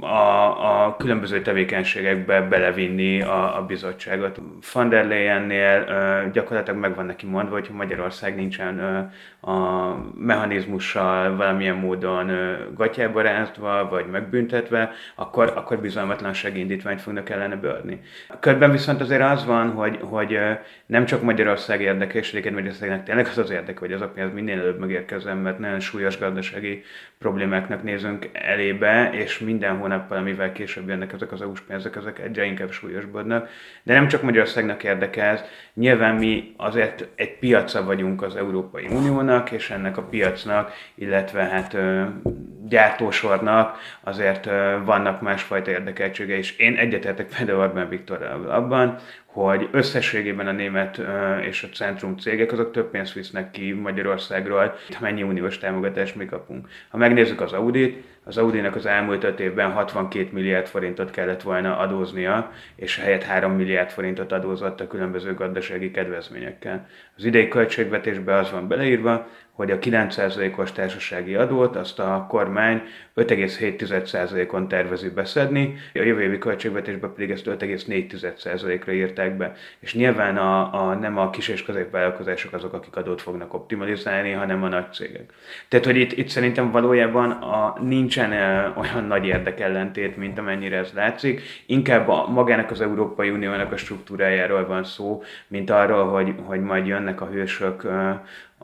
a, 0.00 0.86
a 0.86 0.96
különböző 0.96 1.42
tevékenységekbe 1.42 2.40
belevinni 2.40 3.22
a, 3.22 3.58
a 3.58 3.64
bizottságot. 3.66 4.40
Van 4.72 4.88
der 4.88 5.06
Leyennél 5.06 5.84
gyakorlatilag 6.32 6.80
meg 6.80 6.94
van 6.94 7.06
neki 7.06 7.26
mondva, 7.26 7.54
hogy 7.54 7.68
Magyarország 7.72 8.34
nincsen 8.36 9.10
a 9.40 9.94
mechanizmussal 10.18 11.36
valamilyen 11.36 11.76
módon 11.76 12.30
gatyába 12.74 13.20
rázva, 13.20 13.88
vagy 13.90 14.06
megbüntetve, 14.06 14.90
akkor, 15.14 15.52
akkor 15.56 15.78
bizalmatlansági 15.78 16.60
indítványt 16.60 17.00
fognak 17.00 17.30
ellene 17.30 17.56
beadni. 17.56 18.00
Körben 18.40 18.70
viszont 18.70 19.00
azért 19.00 19.22
az 19.22 19.44
van, 19.44 19.70
hogy, 19.70 19.98
hogy 20.00 20.38
nem 20.86 21.04
csak 21.04 21.22
Magyarország 21.22 21.80
érdeke, 21.80 22.18
és 22.18 22.30
egyébként 22.30 22.54
Magyarországnak 22.54 23.02
tényleg 23.02 23.26
az 23.26 23.38
az 23.38 23.50
érdeke, 23.50 23.78
hogy 23.78 23.92
az 23.92 24.00
a 24.00 24.08
pénz 24.08 24.32
minél 24.32 24.58
előbb 24.58 24.78
megérkezzen, 24.78 25.36
mert 25.36 25.58
nagyon 25.58 25.80
súlyos 25.80 26.18
gazdasági 26.18 26.82
problémáknak 27.18 27.82
nézünk 27.82 28.28
elébe, 28.32 29.10
és 29.12 29.38
minden 29.38 29.76
hónappal, 29.76 30.18
amivel 30.18 30.52
később 30.52 30.88
jönnek 30.88 31.12
ezek 31.12 31.32
az 31.32 31.42
EU-s 31.42 31.60
pénzek, 31.60 31.96
ezek 31.96 32.18
egyre 32.18 32.44
inkább 32.44 32.70
súlyosbodnak. 32.70 33.48
De 33.82 33.94
nem 33.94 34.08
csak 34.08 34.22
Magyarországnak 34.22 34.84
érdeke 34.84 35.24
ez, 35.24 35.44
nyilván 35.74 36.14
mi 36.14 36.54
azért 36.56 37.08
egy 37.14 37.38
piaca 37.38 37.84
vagyunk 37.84 38.22
az 38.22 38.36
Európai 38.36 38.86
Uniónak, 39.10 39.50
és 39.50 39.70
ennek 39.70 39.96
a 39.96 40.02
piacnak, 40.02 40.72
illetve 40.94 41.44
hát 41.44 41.76
gyártósornak 42.68 43.78
azért 44.00 44.44
vannak 44.84 45.20
másfajta 45.20 45.70
érdekeltsége 45.70 46.36
is. 46.36 46.56
Én 46.56 46.76
egyetértek 46.76 47.34
például 47.36 47.60
Orbán 47.60 47.88
Viktorral 47.88 48.50
abban, 48.50 48.98
hogy 49.44 49.68
összességében 49.72 50.46
a 50.46 50.52
német 50.52 51.00
és 51.42 51.62
a 51.62 51.68
centrum 51.68 52.16
cégek 52.16 52.52
azok 52.52 52.72
több 52.72 52.90
pénzt 52.90 53.12
visznek 53.12 53.50
ki 53.50 53.72
Magyarországról, 53.72 54.76
mennyi 55.00 55.22
uniós 55.22 55.58
támogatást 55.58 56.16
mi 56.16 56.24
kapunk. 56.24 56.68
Ha 56.88 56.96
megnézzük 56.96 57.40
az 57.40 57.52
Audit, 57.52 58.04
az 58.24 58.38
Audi-nak 58.38 58.74
az 58.74 58.86
elmúlt 58.86 59.24
öt 59.24 59.40
évben 59.40 59.70
62 59.70 60.28
milliárd 60.32 60.66
forintot 60.66 61.10
kellett 61.10 61.42
volna 61.42 61.78
adóznia, 61.78 62.52
és 62.76 62.98
helyett 62.98 63.22
3 63.22 63.52
milliárd 63.52 63.90
forintot 63.90 64.32
adózott 64.32 64.80
a 64.80 64.86
különböző 64.86 65.34
gazdasági 65.34 65.90
kedvezményekkel. 65.90 66.86
Az 67.16 67.24
idei 67.24 67.48
költségvetésben 67.48 68.38
az 68.38 68.50
van 68.50 68.68
beleírva, 68.68 69.28
hogy 69.56 69.70
a 69.70 69.78
9%-os 69.78 70.72
társasági 70.72 71.34
adót 71.34 71.76
azt 71.76 71.98
a 71.98 72.26
kormány 72.28 72.82
5,7%-on 73.16 74.68
tervezi 74.68 75.08
beszedni, 75.08 75.76
a 75.94 76.02
jövő 76.02 76.22
évi 76.22 76.38
költségvetésben 76.38 77.12
pedig 77.12 77.30
ezt 77.30 77.46
5,4%-ra 77.46 78.92
írták 78.92 79.36
be. 79.36 79.52
És 79.78 79.94
nyilván 79.94 80.36
a, 80.36 80.88
a, 80.88 80.94
nem 80.94 81.18
a 81.18 81.30
kis 81.30 81.48
és 81.48 81.62
középvállalkozások 81.62 82.52
azok, 82.52 82.72
akik 82.72 82.96
adót 82.96 83.22
fognak 83.22 83.54
optimalizálni, 83.54 84.32
hanem 84.32 84.62
a 84.62 84.68
nagy 84.68 84.92
cégek. 84.92 85.32
Tehát, 85.68 85.86
hogy 85.86 85.96
itt, 85.96 86.12
itt 86.12 86.28
szerintem 86.28 86.70
valójában 86.70 87.30
a, 87.30 87.78
nincsen 87.82 88.30
olyan 88.76 89.04
nagy 89.04 89.26
érdekellentét, 89.26 90.16
mint 90.16 90.38
amennyire 90.38 90.76
ez 90.76 90.90
látszik. 90.94 91.42
Inkább 91.66 92.08
a, 92.08 92.28
magának 92.28 92.70
az 92.70 92.80
Európai 92.80 93.30
Uniónak 93.30 93.72
a 93.72 93.76
struktúrájáról 93.76 94.66
van 94.66 94.84
szó, 94.84 95.22
mint 95.48 95.70
arról, 95.70 96.08
hogy, 96.08 96.34
hogy 96.44 96.60
majd 96.60 96.86
jönnek 96.86 97.20
a 97.20 97.26
hősök 97.26 97.86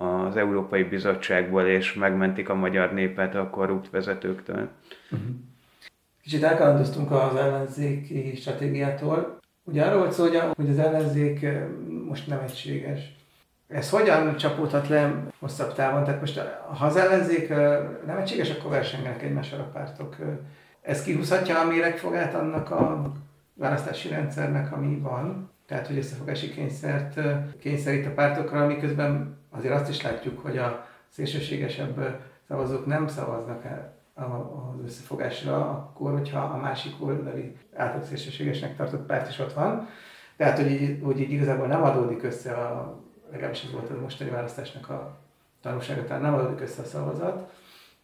az 0.03 0.37
Európai 0.37 0.83
Bizottságból, 0.83 1.62
és 1.62 1.95
megmentik 1.95 2.49
a 2.49 2.55
magyar 2.55 2.93
népet 2.93 3.35
a 3.35 3.51
korrupt 3.51 3.91
vezetőktől. 3.91 4.69
Uh-huh. 5.11 5.29
Kicsit 6.23 6.43
elkalandoztunk 6.43 7.11
az 7.11 7.37
ellenzéki 7.37 8.37
stratégiától. 8.37 9.41
Ugye 9.65 9.83
arról 9.83 9.99
volt 9.99 10.12
szó, 10.12 10.25
hogy 10.55 10.71
az 10.71 10.79
ellenzék 10.79 11.47
most 12.09 12.27
nem 12.27 12.38
egységes. 12.38 13.17
Ez 13.69 13.91
hogyan 13.91 14.37
csapódhat 14.37 14.88
le 14.88 15.27
hosszabb 15.38 15.75
távon? 15.75 16.05
Tehát 16.05 16.21
most 16.21 16.41
ha 16.79 16.87
az 16.87 16.97
ellenzék 16.97 17.49
nem 18.07 18.17
egységes, 18.21 18.51
akkor 18.51 18.71
versengenek 18.71 19.23
egymással 19.23 19.61
a 19.61 19.71
pártok. 19.73 20.17
Ez 20.83 21.03
kihúzhatja 21.03 21.61
a 21.61 21.67
méregfogát 21.67 22.35
annak 22.35 22.71
a 22.71 23.12
választási 23.55 24.09
rendszernek, 24.09 24.73
ami 24.73 24.99
van? 24.99 25.51
Tehát, 25.67 25.87
hogy 25.87 25.97
összefogási 25.97 26.51
kényszert 26.51 27.21
kényszerít 27.61 28.07
a 28.07 28.11
pártokra, 28.11 28.67
miközben 28.67 29.41
azért 29.53 29.75
azt 29.75 29.91
is 29.91 30.03
látjuk, 30.03 30.38
hogy 30.38 30.59
a 30.59 30.87
szélsőségesebb 31.09 32.21
szavazók 32.49 32.87
nem 32.87 33.09
szavaznak 33.09 33.65
el 33.65 34.01
az 34.15 34.85
összefogásra, 34.85 35.71
akkor, 35.71 36.12
hogyha 36.12 36.41
a 36.41 36.57
másik 36.57 36.95
oldali 36.99 37.57
által 37.75 38.03
szélsőségesnek 38.03 38.77
tartott 38.77 39.07
párt 39.07 39.29
is 39.29 39.38
ott 39.38 39.53
van. 39.53 39.88
Tehát, 40.37 40.59
hogy 40.59 40.71
így, 40.71 40.99
hogy 41.03 41.21
így 41.21 41.31
igazából 41.31 41.67
nem 41.67 41.83
adódik 41.83 42.23
össze, 42.23 42.53
a, 42.53 43.01
legalábbis 43.31 43.65
ez 43.65 43.73
volt 43.73 43.91
a 43.91 44.01
mostani 44.01 44.31
választásnak 44.31 44.88
a 44.88 45.19
tanulsága, 45.62 46.05
tehát 46.05 46.23
nem 46.23 46.35
adódik 46.35 46.61
össze 46.61 46.83
a 46.83 46.85
szavazat, 46.85 47.51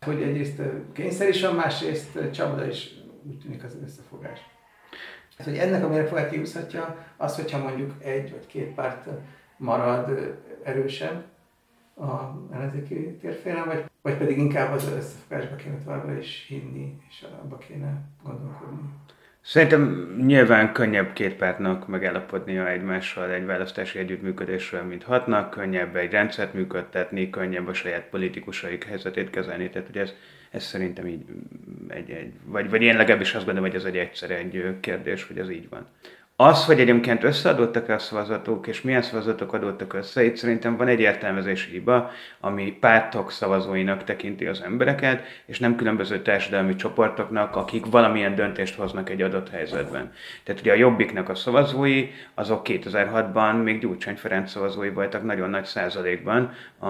hogy 0.01 0.23
egyrészt 0.23 0.63
kényszer 0.93 1.29
is 1.29 1.43
van, 1.43 1.55
másrészt 1.55 2.31
csapda 2.31 2.67
is 2.67 2.91
úgy 3.23 3.39
tűnik 3.39 3.65
az 3.65 3.77
összefogás. 3.85 4.41
Hát, 5.39 5.47
hogy 5.47 5.57
ennek 5.57 5.85
a 5.85 5.89
mérfogát 5.89 6.31
kihúzhatja 6.31 6.97
az, 7.17 7.37
hogyha 7.37 7.59
mondjuk 7.59 7.93
egy 7.99 8.31
vagy 8.31 8.47
két 8.47 8.75
párt 8.75 9.09
marad 9.57 10.37
erősebb, 10.63 11.25
a 12.01 12.39
ellenzéki 12.53 13.17
térfélen, 13.21 13.67
vagy, 13.67 13.85
vagy 14.03 14.17
pedig 14.17 14.39
inkább 14.39 14.73
az 14.73 14.93
összefogásba 14.97 15.57
kéne 15.57 15.79
továbbra 15.85 16.19
is 16.19 16.47
hinni, 16.49 16.97
és 17.09 17.25
abba 17.43 17.57
kéne 17.57 18.03
gondolkodni. 18.23 18.81
Szerintem 19.41 20.15
nyilván 20.27 20.73
könnyebb 20.73 21.13
két 21.13 21.35
pártnak 21.35 21.89
megállapodnia 21.89 22.69
egymással 22.69 23.31
egy 23.31 23.47
választási 23.47 23.99
együttműködésről, 23.99 24.83
mint 24.83 25.03
hatnak, 25.03 25.51
könnyebb 25.51 25.97
egy 25.97 26.11
rendszert 26.11 26.55
működtetni, 26.55 27.31
könnyebb 27.31 27.69
a 27.69 27.73
saját 27.73 28.09
politikusaik 28.09 28.85
helyzetét 28.85 29.31
kezelni. 29.31 29.71
Tehát 29.71 29.89
ugye 29.89 30.01
ez, 30.01 30.13
ez 30.51 30.63
szerintem 30.63 31.07
így 31.07 31.25
egy, 31.89 32.11
egy 32.11 32.33
vagy, 32.45 32.71
vagy 32.71 32.83
én 32.83 32.97
legalábbis 32.97 33.35
azt 33.35 33.45
gondolom, 33.45 33.71
hogy 33.71 33.79
ez 33.79 33.85
egy 33.85 33.97
egyszer 33.97 34.31
egy 34.31 34.81
kérdés, 34.81 35.27
hogy 35.27 35.39
ez 35.39 35.51
így 35.51 35.69
van. 35.69 35.87
Az, 36.40 36.64
hogy 36.64 36.81
egyébként 36.81 37.24
összeadottak 37.24 37.88
a 37.88 37.98
szavazatok, 37.98 38.66
és 38.66 38.83
milyen 38.83 39.03
szavazatok 39.03 39.53
adottak 39.53 39.92
össze, 39.92 40.24
itt 40.24 40.37
szerintem 40.37 40.77
van 40.77 40.88
egy 40.88 41.01
értelmezési 41.01 41.70
hiba, 41.70 42.11
ami 42.40 42.77
pártok 42.81 43.31
szavazóinak 43.31 44.05
tekinti 44.05 44.46
az 44.46 44.62
embereket, 44.62 45.22
és 45.46 45.59
nem 45.59 45.77
különböző 45.77 46.22
társadalmi 46.22 46.74
csoportoknak, 46.74 47.57
akik 47.57 47.87
valamilyen 47.87 48.35
döntést 48.35 48.74
hoznak 48.74 49.11
egy 49.11 49.22
adott 49.22 49.51
helyzetben. 49.51 50.12
Tehát 50.42 50.61
ugye 50.61 50.72
a 50.72 50.77
Jobbiknak 50.77 51.29
a 51.29 51.35
szavazói, 51.35 52.11
azok 52.35 52.66
2006-ban 52.68 53.62
még 53.62 53.81
Gyurcsány 53.81 54.16
Ferenc 54.16 54.51
szavazói 54.51 54.90
voltak 54.90 55.22
nagyon 55.24 55.51
nagy 55.51 55.64
százalékban, 55.64 56.53
a, 56.79 56.88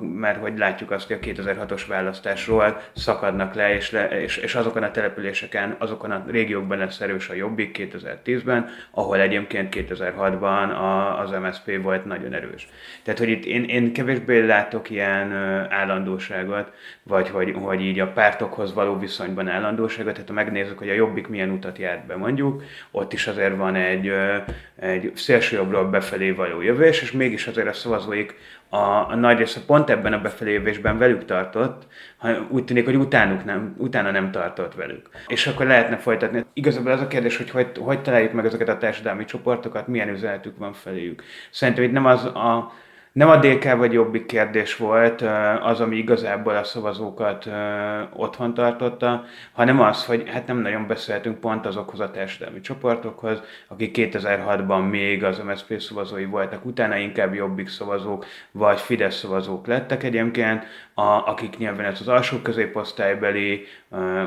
mert 0.00 0.40
hogy 0.40 0.58
látjuk 0.58 0.90
azt, 0.90 1.06
hogy 1.06 1.18
a 1.20 1.26
2006-os 1.26 1.82
választásról 1.88 2.80
szakadnak 2.92 3.54
le, 3.54 3.74
és, 3.74 3.90
le 3.90 4.22
és, 4.22 4.36
és 4.36 4.54
azokon 4.54 4.82
a 4.82 4.90
településeken, 4.90 5.76
azokon 5.78 6.10
a 6.10 6.24
régiókban 6.26 6.78
lesz 6.78 7.00
erős 7.00 7.28
a 7.28 7.34
Jobbik 7.34 7.88
2010-ben, 7.94 8.68
ahol 8.90 9.20
egyébként 9.20 9.74
2006-ban 9.76 10.68
a, 10.68 11.20
az 11.20 11.30
MSZP 11.30 11.82
volt 11.82 12.04
nagyon 12.04 12.32
erős. 12.32 12.68
Tehát, 13.02 13.18
hogy 13.18 13.28
itt 13.28 13.44
én, 13.44 13.64
én 13.64 13.92
kevésbé 13.92 14.46
látok 14.46 14.90
ilyen 14.90 15.32
állandóságot, 15.70 16.72
vagy 17.02 17.28
hogy, 17.28 17.54
hogy 17.62 17.80
így 17.80 18.00
a 18.00 18.12
pártokhoz 18.12 18.74
való 18.74 18.98
viszonyban 18.98 19.48
állandóságot, 19.48 20.12
tehát 20.12 20.28
ha 20.28 20.34
megnézzük, 20.34 20.78
hogy 20.78 20.88
a 20.88 20.94
Jobbik 20.94 21.28
milyen 21.28 21.50
utat 21.50 21.78
járt 21.78 22.06
be 22.06 22.16
mondjuk, 22.16 22.62
ott 22.90 23.12
is 23.12 23.26
azért 23.26 23.56
van 23.56 23.74
egy, 23.74 24.12
egy 24.76 25.12
szélsőjobbról 25.14 25.84
befelé 25.84 26.30
való 26.30 26.60
jövés, 26.62 27.02
és 27.02 27.12
mégis 27.12 27.46
azért 27.46 27.68
a 27.68 27.72
szavazóik 27.72 28.34
a, 28.68 29.10
a 29.10 29.14
nagy 29.14 29.38
része 29.38 29.60
pont 29.66 29.90
ebben 29.90 30.12
a 30.12 30.20
befelévésben 30.20 30.98
velük 30.98 31.24
tartott, 31.24 31.86
ha 32.16 32.46
úgy 32.48 32.64
tűnik, 32.64 32.84
hogy 32.84 32.96
utánuk 32.96 33.44
nem, 33.44 33.74
utána 33.78 34.10
nem 34.10 34.30
tartott 34.30 34.74
velük. 34.74 35.08
És 35.26 35.46
akkor 35.46 35.66
lehetne 35.66 35.96
folytatni. 35.96 36.44
Igazából 36.52 36.92
az 36.92 37.00
a 37.00 37.06
kérdés, 37.06 37.36
hogy 37.36 37.50
hogy, 37.50 37.66
hogy 37.78 38.02
találjuk 38.02 38.32
meg 38.32 38.44
ezeket 38.44 38.68
a 38.68 38.78
társadalmi 38.78 39.24
csoportokat, 39.24 39.86
milyen 39.86 40.08
üzenetük 40.08 40.58
van 40.58 40.72
feléjük. 40.72 41.22
Szerintem 41.50 41.84
itt 41.84 41.92
nem 41.92 42.06
az 42.06 42.24
a 42.24 42.72
nem 43.16 43.28
a 43.28 43.36
DK 43.36 43.76
vagy 43.76 43.92
Jobbik 43.92 44.26
kérdés 44.26 44.76
volt 44.76 45.24
az, 45.62 45.80
ami 45.80 45.96
igazából 45.96 46.56
a 46.56 46.64
szavazókat 46.64 47.48
otthon 48.12 48.54
tartotta, 48.54 49.24
hanem 49.52 49.80
az, 49.80 50.04
hogy 50.04 50.28
hát 50.28 50.46
nem 50.46 50.58
nagyon 50.58 50.86
beszéltünk 50.86 51.40
pont 51.40 51.66
azokhoz 51.66 52.00
a 52.00 52.10
társadalmi 52.10 52.60
csoportokhoz, 52.60 53.42
akik 53.68 53.96
2006-ban 53.98 54.90
még 54.90 55.24
az 55.24 55.38
MSZP 55.38 55.80
szavazói 55.80 56.24
voltak, 56.24 56.64
utána 56.64 56.96
inkább 56.96 57.34
Jobbik 57.34 57.68
szavazók 57.68 58.24
vagy 58.50 58.80
Fidesz 58.80 59.16
szavazók 59.16 59.66
lettek 59.66 60.02
egyébként, 60.02 60.64
a, 60.94 61.02
akik 61.02 61.58
nyilván 61.58 61.86
ez 61.86 62.00
az 62.00 62.08
alsó 62.08 62.36
középosztálybeli, 62.38 63.64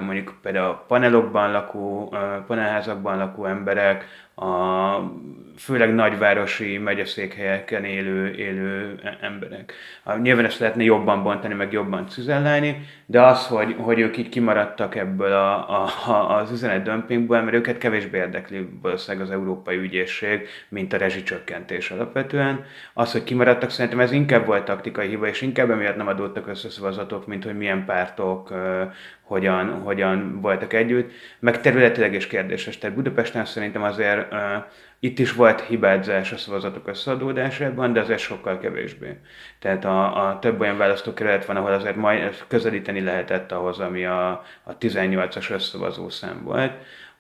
mondjuk 0.02 0.36
például 0.42 0.80
panelokban 0.88 1.52
lakó, 1.52 2.16
panelházakban 2.48 3.18
lakó 3.18 3.46
emberek, 3.46 4.06
a 4.40 5.14
főleg 5.58 5.94
nagyvárosi 5.94 6.78
megyeszékhelyeken 6.78 7.84
élő, 7.84 8.34
élő 8.36 9.00
emberek. 9.22 9.74
Nyilván 10.22 10.46
ezt 10.46 10.60
lehetne 10.60 10.84
jobban 10.84 11.24
bontani, 11.24 11.54
meg 11.54 11.72
jobban 11.72 12.08
cizellálni, 12.08 12.82
de 13.06 13.22
az, 13.22 13.48
hogy, 13.48 13.76
hogy 13.78 14.00
ők 14.00 14.18
így 14.18 14.30
kimaradtak 14.30 14.96
ebből 14.96 15.32
a, 15.32 15.70
a, 16.08 16.38
az 16.38 16.52
üzenet 16.52 16.84
dömpingből, 16.84 17.42
mert 17.42 17.56
őket 17.56 17.78
kevésbé 17.78 18.18
érdekli 18.18 18.70
valószínűleg 18.82 19.28
az 19.28 19.34
Európai 19.34 19.78
Ügyészség, 19.78 20.48
mint 20.70 20.94
a 20.94 20.98
rezsicsökkentés 20.98 21.92
alapvetően. 21.92 22.66
Az, 22.94 23.12
hogy 23.12 23.24
kimaradtak, 23.24 23.70
szerintem 23.70 24.00
ez 24.00 24.12
inkább 24.12 24.46
volt 24.46 24.66
taktikai 24.66 25.08
hiba, 25.08 25.28
és 25.28 25.42
inkább 25.42 25.70
emiatt 25.70 25.96
nem 25.96 26.08
adódtak 26.08 26.48
össze 26.48 26.70
szavazatok, 26.70 27.28
mint 27.28 27.44
hogy 27.44 27.58
milyen 27.58 27.86
pártok 27.86 28.54
hogyan, 29.30 29.82
hogyan 29.82 30.42
voltak 30.42 30.74
együtt, 30.74 31.12
meg 31.40 31.62
területileg 31.62 32.14
is 32.14 32.28
kérdéses. 32.28 32.78
Tehát 32.78 32.96
Budapesten 32.96 33.46
szerintem 33.46 33.84
azért 33.84 34.29
itt 35.00 35.20
is 35.20 35.34
volt 35.34 35.62
hibázás 35.62 36.32
a 36.32 36.38
szavazatok 36.38 36.88
összeadódásában, 36.88 37.94
de 37.94 38.00
azért 38.00 38.20
sokkal 38.20 38.60
kevésbé. 38.60 39.20
Tehát 39.60 39.86
a, 39.86 40.28
a 40.28 40.40
több 40.40 40.60
olyan 40.60 40.78
választókerület 40.78 41.46
van, 41.46 41.56
ahol 41.56 41.72
azért 41.74 41.96
majd 41.96 42.44
közelíteni 42.48 43.02
lehetett 43.02 43.52
ahhoz, 43.52 43.80
ami 43.80 44.06
a, 44.06 44.30
a 44.64 44.78
18-as 44.78 45.52
összavazó 45.52 46.10
szám 46.10 46.44
volt. 46.44 46.72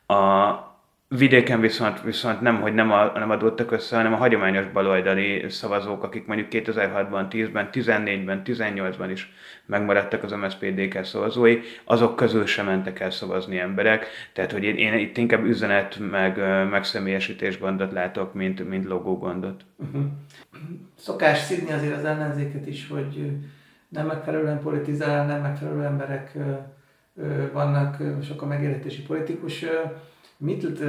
A, 0.06 0.69
Vidéken 1.18 1.60
viszont, 1.60 2.02
viszont 2.02 2.42
nem, 2.42 2.62
hogy 2.62 2.74
nem, 2.74 2.92
a, 2.92 3.12
nem 3.14 3.30
adottak 3.30 3.72
össze, 3.72 3.96
hanem 3.96 4.14
a 4.14 4.18
hagyományos 4.18 4.66
baloldali 4.66 5.50
szavazók, 5.50 6.04
akik 6.04 6.26
mondjuk 6.26 6.48
2006-ban, 6.52 7.26
10-ben, 7.30 7.70
14-ben, 7.72 8.42
18-ban 8.46 9.08
is 9.12 9.32
megmaradtak 9.66 10.24
az 10.24 10.32
MSZPDK 10.32 11.04
szavazói, 11.04 11.60
azok 11.84 12.16
közül 12.16 12.46
sem 12.46 12.66
mentek 12.66 13.00
el 13.00 13.12
szavazni 13.12 13.60
emberek. 13.60 14.08
Tehát, 14.34 14.52
hogy 14.52 14.64
én, 14.64 14.76
én 14.76 14.94
itt 14.94 15.18
inkább 15.18 15.44
üzenet 15.44 15.98
meg, 16.12 16.38
meg 16.70 16.84
személyesítés 16.84 17.60
gondot 17.60 17.92
látok, 17.92 18.34
mint, 18.34 18.70
mint 18.70 18.86
logó 18.86 19.18
gondot. 19.18 19.66
Uh-huh. 19.76 20.04
Szokás 20.96 21.40
szidni 21.40 21.72
azért 21.72 21.98
az 21.98 22.06
ellenzéket 22.06 22.68
is, 22.68 22.88
hogy 22.88 23.32
nem 23.88 24.06
megfelelően 24.06 24.60
politizál, 24.60 25.26
nem 25.26 25.42
megfelelő 25.42 25.84
emberek 25.84 26.38
vannak, 27.54 27.98
sok 28.24 28.42
a 28.42 28.46
megélhetési 28.46 29.02
politikus 29.02 29.66
Mit 30.42 30.80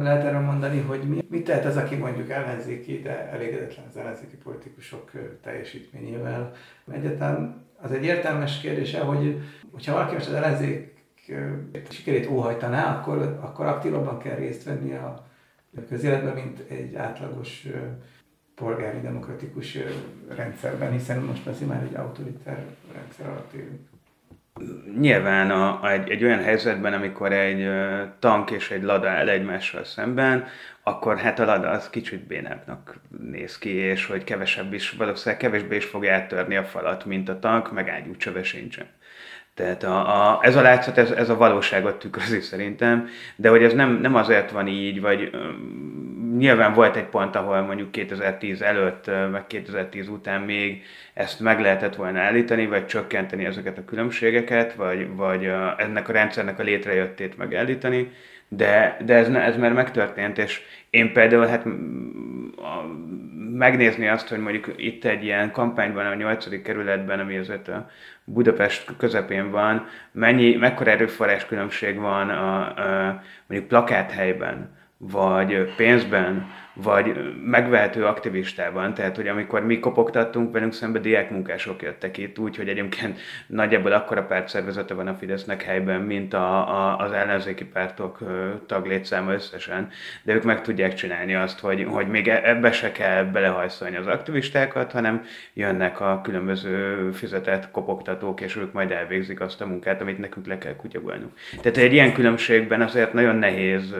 lehet 0.00 0.24
erről 0.24 0.40
mondani, 0.40 0.80
hogy 0.80 1.24
mit 1.28 1.44
tehet 1.44 1.64
az, 1.64 1.76
aki 1.76 1.94
mondjuk 1.94 2.30
ellenzéki, 2.30 3.00
de 3.00 3.28
elégedetlen 3.30 3.86
az 3.88 3.96
ellenzéki 3.96 4.36
politikusok 4.36 5.10
teljesítményével? 5.42 6.52
Egyáltalán 6.90 7.66
az 7.82 7.92
egy 7.92 8.04
értelmes 8.04 8.60
kérdése, 8.60 9.00
hogy 9.00 9.40
hogyha 9.72 9.92
valaki 9.92 10.14
most 10.14 10.26
az 10.26 10.32
ellenzék 10.32 11.04
sikerét 11.88 12.28
óhajtaná, 12.28 12.98
akkor, 12.98 13.38
akkor 13.40 13.66
aktívabban 13.66 14.18
kell 14.18 14.36
részt 14.36 14.64
venni 14.64 14.94
a 14.94 15.26
közéletben, 15.88 16.34
mint 16.34 16.58
egy 16.68 16.94
átlagos 16.94 17.66
polgári 18.54 19.00
demokratikus 19.00 19.78
rendszerben, 20.28 20.92
hiszen 20.92 21.22
most 21.22 21.46
azért 21.46 21.70
már 21.70 21.82
egy 21.82 21.94
autoritár 21.94 22.64
rendszer 22.92 23.28
alatt 23.28 23.52
élünk. 23.52 23.89
Nyilván 24.98 25.50
a, 25.50 25.82
a, 25.82 25.90
egy, 25.90 26.10
egy 26.10 26.24
olyan 26.24 26.42
helyzetben, 26.42 26.92
amikor 26.92 27.32
egy 27.32 27.66
uh, 27.66 28.00
tank 28.18 28.50
és 28.50 28.70
egy 28.70 28.82
lada 28.82 29.08
el 29.08 29.28
egymással 29.28 29.84
szemben, 29.84 30.46
akkor 30.82 31.18
hát 31.18 31.38
a 31.38 31.44
lada 31.44 31.68
az 31.68 31.90
kicsit 31.90 32.26
bénábbnak 32.26 33.00
néz 33.30 33.58
ki, 33.58 33.74
és 33.74 34.06
hogy 34.06 34.24
kevesebb 34.24 34.72
is, 34.72 34.90
valószínűleg 34.90 35.40
kevésbé 35.40 35.76
is 35.76 35.84
fog 35.84 36.06
áttörni 36.06 36.56
a 36.56 36.64
falat, 36.64 37.04
mint 37.04 37.28
a 37.28 37.38
tank, 37.38 37.72
meg 37.72 37.88
ágyú 37.88 38.16
csöve 38.16 38.42
sincsen. 38.42 38.86
Tehát 39.60 39.82
a, 39.82 40.30
a, 40.30 40.38
ez 40.42 40.56
a 40.56 40.62
látszat, 40.62 40.98
ez, 40.98 41.10
ez 41.10 41.28
a 41.28 41.36
valóságot 41.36 41.98
tükrözi 41.98 42.40
szerintem, 42.40 43.08
de 43.36 43.48
hogy 43.48 43.62
ez 43.62 43.72
nem, 43.72 43.98
nem 44.00 44.14
azért 44.14 44.50
van 44.50 44.66
így, 44.66 45.00
vagy 45.00 45.30
um, 45.32 46.36
nyilván 46.36 46.72
volt 46.72 46.96
egy 46.96 47.04
pont, 47.04 47.36
ahol 47.36 47.60
mondjuk 47.60 47.90
2010 47.90 48.62
előtt, 48.62 49.10
meg 49.32 49.46
2010 49.46 50.08
után 50.08 50.40
még 50.40 50.82
ezt 51.14 51.40
meg 51.40 51.60
lehetett 51.60 51.96
volna 51.96 52.20
állítani, 52.20 52.66
vagy 52.66 52.86
csökkenteni 52.86 53.44
ezeket 53.44 53.78
a 53.78 53.84
különbségeket, 53.84 54.74
vagy, 54.74 55.16
vagy 55.16 55.46
a, 55.46 55.74
ennek 55.78 56.08
a 56.08 56.12
rendszernek 56.12 56.58
a 56.58 56.62
létrejöttét 56.62 57.36
megállítani, 57.36 58.12
de, 58.52 58.96
de 59.04 59.14
ez, 59.14 59.28
ez 59.28 59.56
már 59.56 59.72
megtörtént, 59.72 60.38
és 60.38 60.60
én 60.90 61.12
például 61.12 61.46
hát 61.46 61.64
a, 62.56 62.86
megnézni 63.52 64.08
azt, 64.08 64.28
hogy 64.28 64.38
mondjuk 64.38 64.72
itt 64.76 65.04
egy 65.04 65.24
ilyen 65.24 65.50
kampányban, 65.50 66.06
a 66.06 66.14
8. 66.14 66.62
kerületben, 66.62 67.20
ami 67.20 67.36
azért 67.36 67.68
a 67.68 67.90
Budapest 68.24 68.96
közepén 68.96 69.50
van, 69.50 69.86
mennyi, 70.12 70.56
mekkora 70.56 70.90
erőforrás 70.90 71.46
különbség 71.46 71.98
van 71.98 72.30
a, 72.30 72.60
a 72.60 73.22
mondjuk 73.46 73.68
plakáthelyben, 73.68 74.78
vagy 74.96 75.74
pénzben, 75.76 76.50
vagy 76.82 77.34
megvehető 77.44 78.04
aktivistában, 78.04 78.94
tehát 78.94 79.16
hogy 79.16 79.28
amikor 79.28 79.64
mi 79.64 79.78
kopogtattunk, 79.78 80.52
velünk 80.52 80.72
szembe 80.72 80.98
diákmunkások 80.98 81.82
jöttek 81.82 82.18
itt, 82.18 82.38
úgy, 82.38 82.56
hogy 82.56 82.68
egyébként 82.68 83.20
nagyjából 83.46 83.92
akkora 83.92 84.22
pártszervezete 84.22 84.94
van 84.94 85.06
a 85.06 85.14
Fidesznek 85.14 85.62
helyben, 85.62 86.00
mint 86.00 86.34
a, 86.34 86.68
a, 86.68 86.98
az 86.98 87.12
ellenzéki 87.12 87.64
pártok 87.64 88.18
taglétszáma 88.66 89.32
összesen, 89.32 89.88
de 90.22 90.34
ők 90.34 90.42
meg 90.42 90.62
tudják 90.62 90.94
csinálni 90.94 91.34
azt, 91.34 91.60
hogy, 91.60 91.86
hogy 91.90 92.08
még 92.08 92.28
e, 92.28 92.40
ebbe 92.44 92.72
se 92.72 92.92
kell 92.92 93.24
belehajszolni 93.24 93.96
az 93.96 94.06
aktivistákat, 94.06 94.92
hanem 94.92 95.24
jönnek 95.52 96.00
a 96.00 96.20
különböző 96.22 97.10
fizetett 97.10 97.70
kopogtatók, 97.70 98.40
és 98.40 98.56
ők 98.56 98.72
majd 98.72 98.90
elvégzik 98.90 99.40
azt 99.40 99.60
a 99.60 99.66
munkát, 99.66 100.00
amit 100.00 100.18
nekünk 100.18 100.46
le 100.46 100.58
kell 100.58 100.76
kutyagolnunk. 100.76 101.32
Tehát 101.62 101.78
egy 101.78 101.92
ilyen 101.92 102.12
különbségben 102.12 102.80
azért 102.80 103.12
nagyon 103.12 103.36
nehéz 103.36 103.94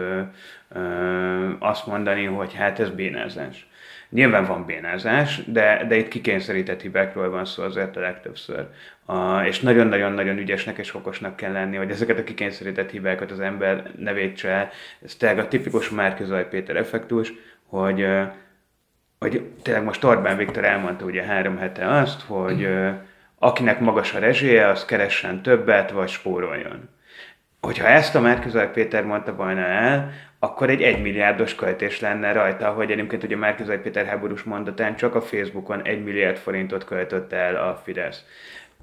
azt 1.58 1.86
mondani, 1.86 2.24
hogy 2.24 2.54
hát 2.54 2.69
ez 2.78 2.90
bénázás. 2.90 3.68
Nyilván 4.10 4.44
van 4.44 4.64
bénázás, 4.64 5.42
de, 5.46 5.84
de 5.88 5.96
itt 5.96 6.08
kikényszerített 6.08 6.80
hibákról 6.80 7.30
van 7.30 7.44
szó 7.44 7.62
azért 7.62 7.96
a 7.96 8.00
legtöbbször. 8.00 8.66
A, 9.04 9.40
és 9.40 9.60
nagyon-nagyon-nagyon 9.60 10.38
ügyesnek 10.38 10.78
és 10.78 10.94
okosnak 10.94 11.36
kell 11.36 11.52
lenni, 11.52 11.76
hogy 11.76 11.90
ezeket 11.90 12.18
a 12.18 12.24
kikényszerített 12.24 12.90
hibákat 12.90 13.30
az 13.30 13.40
ember 13.40 13.90
ne 13.98 14.12
védse 14.12 14.48
el. 14.48 14.70
Ez 15.04 15.14
tényleg 15.14 15.38
a 15.38 15.48
tipikus 15.48 15.90
Márkizaj 15.90 16.48
Péter 16.48 16.76
effektus, 16.76 17.32
hogy, 17.66 18.06
hogy 19.18 19.42
tényleg 19.62 19.84
most 19.84 20.04
Orbán 20.04 20.36
Viktor 20.36 20.64
elmondta 20.64 21.04
ugye 21.04 21.22
három 21.22 21.58
hete 21.58 21.86
azt, 21.86 22.22
hogy 22.22 22.68
akinek 23.38 23.80
magas 23.80 24.14
a 24.14 24.18
rezséje, 24.18 24.68
az 24.68 24.84
keressen 24.84 25.42
többet, 25.42 25.90
vagy 25.90 26.08
spóroljon. 26.08 26.88
Hogyha 27.60 27.86
ezt 27.86 28.14
a 28.14 28.20
Márkizaj 28.20 28.70
Péter 28.70 29.04
mondta 29.04 29.34
volna 29.34 29.64
el, 29.64 30.12
akkor 30.42 30.70
egy 30.70 30.82
egymilliárdos 30.82 31.54
költés 31.54 32.00
lenne 32.00 32.32
rajta, 32.32 32.68
hogy 32.68 32.90
egyébként 32.90 33.22
ugye 33.22 33.36
Márkizai 33.36 33.78
Péter 33.78 34.06
háborús 34.06 34.42
mondatán 34.42 34.96
csak 34.96 35.14
a 35.14 35.20
Facebookon 35.20 35.82
egy 35.82 36.04
milliárd 36.04 36.36
forintot 36.36 36.84
költött 36.84 37.32
el 37.32 37.56
a 37.56 37.80
Fidesz. 37.84 38.24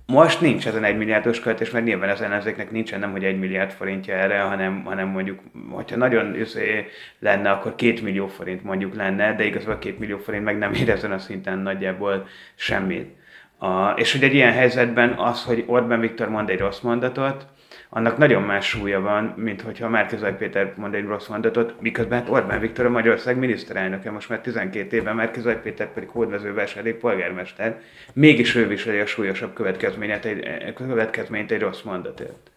Most 0.06 0.42
nincs 0.42 0.68
ezen 0.68 0.84
egy 0.84 0.98
milliárdos 0.98 1.40
költés, 1.40 1.70
mert 1.70 1.86
nyilván 1.86 2.10
az 2.10 2.22
ellenzéknek 2.22 2.72
nincsen 2.72 3.00
nem, 3.00 3.12
hogy 3.12 3.24
egy 3.24 3.40
milliárd 3.40 3.72
forintja 3.72 4.14
erre, 4.14 4.40
hanem, 4.40 4.84
hanem 4.84 5.08
mondjuk, 5.08 5.40
hogyha 5.70 5.98
nagyon 5.98 6.36
üzé 6.36 6.88
lenne, 7.20 7.52
akkor 7.52 7.76
két 7.76 8.02
millió 8.02 8.28
forint 8.28 8.64
mondjuk 8.64 8.96
lenne, 8.96 9.36
de 9.36 9.46
igazából 9.46 9.80
két 9.80 10.00
millió 10.00 10.18
forint 10.18 10.44
meg 10.44 10.58
nem 10.58 10.74
ér 10.74 10.90
ezen 10.90 11.12
a 11.12 11.18
szinten 11.18 11.60
nagyjából 11.60 12.28
semmit. 12.56 13.16
A, 13.58 13.90
és 13.90 14.12
hogy 14.12 14.24
egy 14.24 14.34
ilyen 14.34 14.52
helyzetben 14.52 15.10
az, 15.10 15.44
hogy 15.44 15.64
Orbán 15.68 16.00
Viktor 16.00 16.30
mond 16.30 16.50
egy 16.50 16.60
rossz 16.60 16.80
mondatot, 16.80 17.46
annak 17.90 18.18
nagyon 18.18 18.42
más 18.42 18.68
súlya 18.68 19.02
van, 19.02 19.34
mint 19.36 19.62
hogyha 19.62 19.90
Márkizaj 19.90 20.36
Péter 20.36 20.74
mond 20.76 20.94
egy 20.94 21.06
rossz 21.06 21.28
mondatot, 21.28 21.82
miközben 21.82 22.20
hát 22.20 22.30
Orbán 22.30 22.60
Viktor 22.60 22.86
a 22.86 22.90
Magyarország 22.90 23.38
miniszterelnöke, 23.38 24.12
most 24.12 24.30
már 24.30 24.40
12 24.40 24.96
éve, 24.96 25.14
Márkizaj 25.14 25.62
Péter 25.62 25.94
pedig 25.94 26.10
hódvezővásárlé 26.10 26.92
polgármester, 26.92 27.82
mégis 28.14 28.56
ő 28.56 28.68
viseli 28.68 29.00
a 29.00 29.06
súlyosabb 29.06 29.54
következményt 29.54 30.26
egy, 30.26 30.74
következményt 30.74 31.52
egy 31.52 31.62
rossz 31.62 31.82
mondatért. 31.82 32.52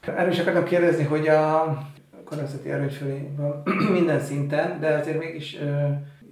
Erről 0.00 0.32
is 0.32 0.38
akartam 0.38 0.64
kérdezni, 0.64 1.04
hogy 1.04 1.28
a 1.28 1.78
kormányzati 2.24 2.70
erőfölé 2.70 3.30
minden 3.98 4.20
szinten, 4.20 4.80
de 4.80 4.88
azért 4.88 5.18
mégis 5.18 5.56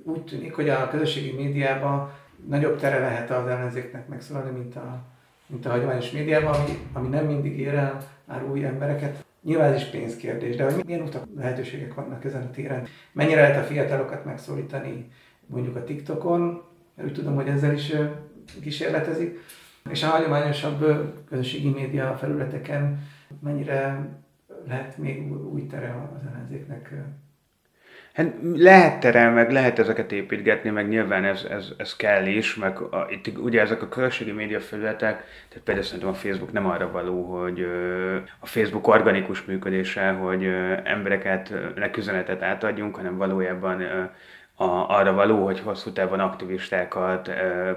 úgy 0.05 0.25
tűnik, 0.25 0.55
hogy 0.55 0.69
a 0.69 0.89
közösségi 0.89 1.33
médiában 1.33 2.11
nagyobb 2.49 2.79
tere 2.79 2.99
lehet 2.99 3.31
az 3.31 3.47
ellenzéknek 3.47 4.09
megszólalni, 4.09 4.59
mint 4.59 4.77
a 4.77 5.14
mint 5.47 5.67
a 5.67 5.71
hagyományos 5.71 6.11
médiában, 6.11 6.55
ami, 6.55 6.79
ami 6.93 7.09
nem 7.09 7.27
mindig 7.27 7.59
ér 7.59 7.75
el 7.75 7.99
már 8.25 8.45
új 8.45 8.65
embereket. 8.65 9.25
Nyilván 9.43 9.73
ez 9.73 9.81
is 9.81 9.87
pénzkérdés, 9.87 10.57
de 10.57 10.65
hogy 10.65 10.85
milyen 10.85 11.03
utak 11.03 11.25
lehetőségek 11.37 11.95
vannak 11.95 12.25
ezen 12.25 12.43
a 12.43 12.51
téren? 12.51 12.87
Mennyire 13.13 13.41
lehet 13.41 13.63
a 13.65 13.67
fiatalokat 13.67 14.25
megszólítani 14.25 15.11
mondjuk 15.47 15.77
a 15.77 15.85
TikTokon, 15.85 16.63
úgy 17.05 17.13
tudom, 17.13 17.35
hogy 17.35 17.49
ezzel 17.49 17.73
is 17.73 17.93
kísérletezik. 18.61 19.39
És 19.91 20.03
a 20.03 20.07
hagyományosabb 20.07 20.85
közösségi 21.29 21.69
média 21.69 22.17
felületeken 22.17 23.09
mennyire 23.41 24.09
lehet 24.67 24.99
még 24.99 25.33
új 25.53 25.67
tere 25.67 26.11
az 26.17 26.27
ellenzéknek 26.33 26.93
Hát 28.15 28.35
lehet 28.55 29.01
terel, 29.01 29.31
meg 29.31 29.51
lehet 29.51 29.79
ezeket 29.79 30.13
építgetni, 30.13 30.71
meg 30.71 30.89
nyilván 30.89 31.25
ez, 31.25 31.45
ez, 31.51 31.69
ez 31.77 31.97
kell 31.97 32.27
is, 32.27 32.55
meg 32.55 32.79
a, 32.79 33.07
itt 33.11 33.39
ugye 33.39 33.61
ezek 33.61 33.83
a 33.83 33.89
közösségi 33.89 34.33
média 34.33 34.61
felületek, 34.61 35.25
tehát 35.49 35.65
például 35.65 35.87
szerintem 35.87 36.09
a 36.09 36.15
Facebook 36.15 36.53
nem 36.53 36.67
arra 36.67 36.91
való, 36.91 37.23
hogy 37.23 37.61
a 38.39 38.47
Facebook 38.47 38.87
organikus 38.87 39.45
működése, 39.45 40.11
hogy 40.11 40.45
embereket, 40.85 41.53
üzenetet 41.97 42.43
átadjunk, 42.43 42.97
hanem 42.97 43.17
valójában 43.17 43.81
ö, 43.81 44.03
a, 44.57 44.65
arra 44.89 45.13
való, 45.13 45.45
hogy 45.45 45.61
hosszú 45.61 45.93
távon 45.93 46.21
aktivistákat, 46.21 47.31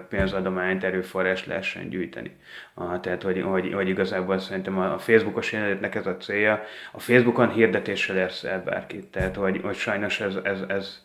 pénzadományt, 0.09 0.83
erőforrás 0.83 1.45
lehessen 1.45 1.89
gyűjteni. 1.89 2.35
A, 2.73 2.99
tehát, 2.99 3.23
hogy, 3.23 3.41
hogy, 3.41 3.73
hogy 3.73 3.89
igazából 3.89 4.39
szerintem 4.39 4.77
a, 4.77 4.97
Facebookos 4.97 5.51
jelenetnek 5.51 5.95
ez 5.95 6.05
a 6.05 6.17
célja. 6.17 6.63
A 6.91 6.99
Facebookon 6.99 7.49
hirdetéssel 7.49 8.15
lesz 8.15 8.43
el 8.43 8.63
bárkit. 8.63 9.05
Tehát, 9.05 9.35
hogy, 9.35 9.61
hogy 9.63 9.75
sajnos 9.75 10.19
ez, 10.19 10.35
ez, 10.43 10.59
ez 10.67 11.01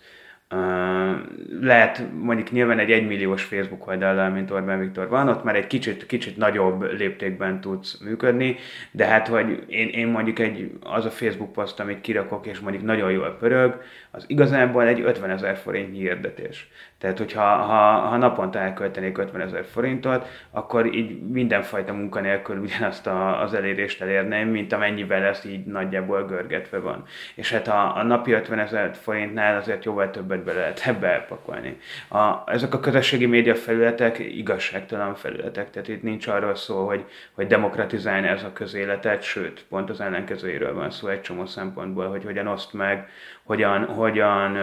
Uh, 0.53 1.19
lehet 1.61 2.03
mondjuk 2.21 2.51
nyilván 2.51 2.79
egy 2.79 2.91
egymilliós 2.91 3.43
Facebook 3.43 3.87
oldallal, 3.87 4.31
mint 4.31 4.51
Orbán 4.51 4.81
Viktor 4.81 5.09
van, 5.09 5.29
ott 5.29 5.45
már 5.45 5.57
egy 5.57 5.67
kicsit, 5.67 6.07
kicsit 6.07 6.37
nagyobb 6.37 6.93
léptékben 6.93 7.61
tudsz 7.61 7.99
működni, 8.01 8.57
de 8.91 9.07
hát 9.07 9.29
hogy 9.29 9.65
én, 9.67 9.89
én 9.89 10.07
mondjuk 10.07 10.39
egy, 10.39 10.71
az 10.81 11.05
a 11.05 11.11
Facebook 11.11 11.53
poszt, 11.53 11.81
amit 11.81 12.01
kirakok, 12.01 12.47
és 12.47 12.61
mondjuk 12.61 12.85
nagyon 12.85 13.11
jól 13.11 13.37
pörög, 13.41 13.83
az 14.15 14.25
igazából 14.27 14.87
egy 14.87 15.01
50 15.01 15.31
ezer 15.31 15.57
forint 15.57 15.97
hirdetés. 15.97 16.69
Tehát, 16.99 17.19
hogyha 17.19 17.43
ha, 17.43 18.09
ha 18.09 18.17
naponta 18.17 18.59
elköltenék 18.59 19.19
50 19.19 19.41
ezer 19.41 19.65
forintot, 19.65 20.27
akkor 20.51 20.95
így 20.95 21.23
mindenfajta 21.23 21.93
munkanélkül 21.93 22.59
ugyanazt 22.59 23.07
a, 23.07 23.41
az 23.43 23.55
elérést 23.55 24.03
elérném, 24.03 24.49
mint 24.49 24.73
amennyivel 24.73 25.23
ez 25.23 25.45
így 25.45 25.65
nagyjából 25.65 26.27
görgetve 26.27 26.79
van. 26.79 27.05
És 27.35 27.53
hát 27.53 27.69
a, 27.69 27.97
a 27.97 28.03
napi 28.03 28.33
50 28.33 28.59
ezer 28.59 28.95
forintnál 28.95 29.57
azért 29.57 29.85
jóval 29.85 30.11
többet 30.11 30.45
be 30.45 30.53
lehet 30.53 30.83
ebbe 30.87 31.07
elpakolni. 31.07 31.79
A, 32.09 32.43
ezek 32.47 32.75
a 32.75 32.81
közösségi 32.81 33.27
média 33.27 33.55
felületek 33.55 34.19
igazságtalan 34.19 35.15
felületek, 35.15 35.71
tehát 35.71 35.89
itt 35.89 36.03
nincs 36.03 36.27
arról 36.27 36.55
szó, 36.55 36.87
hogy, 36.87 37.05
hogy 37.33 37.47
demokratizálni 37.47 38.29
ez 38.29 38.43
a 38.43 38.53
közéletet, 38.53 39.23
sőt, 39.23 39.65
pont 39.69 39.91
az 39.91 40.01
ellenkezőjéről 40.01 40.75
van 40.75 40.91
szó 40.91 41.09
egy 41.09 41.21
csomó 41.21 41.47
szempontból, 41.47 42.09
hogy 42.09 42.25
hogyan 42.25 42.47
oszt 42.47 42.73
meg, 42.73 43.09
hogyan, 43.45 43.85
hogyan 43.85 44.57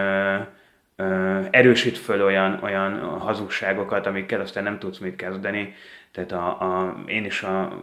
erősít 1.51 1.97
föl 1.97 2.23
olyan, 2.23 2.59
olyan 2.63 2.99
hazugságokat, 3.19 4.05
amikkel 4.05 4.41
aztán 4.41 4.63
nem 4.63 4.79
tudsz 4.79 4.97
mit 4.97 5.15
kezdeni. 5.15 5.73
Tehát 6.11 6.31
a, 6.31 6.61
a, 6.61 7.03
én 7.05 7.25
is 7.25 7.43
a, 7.43 7.79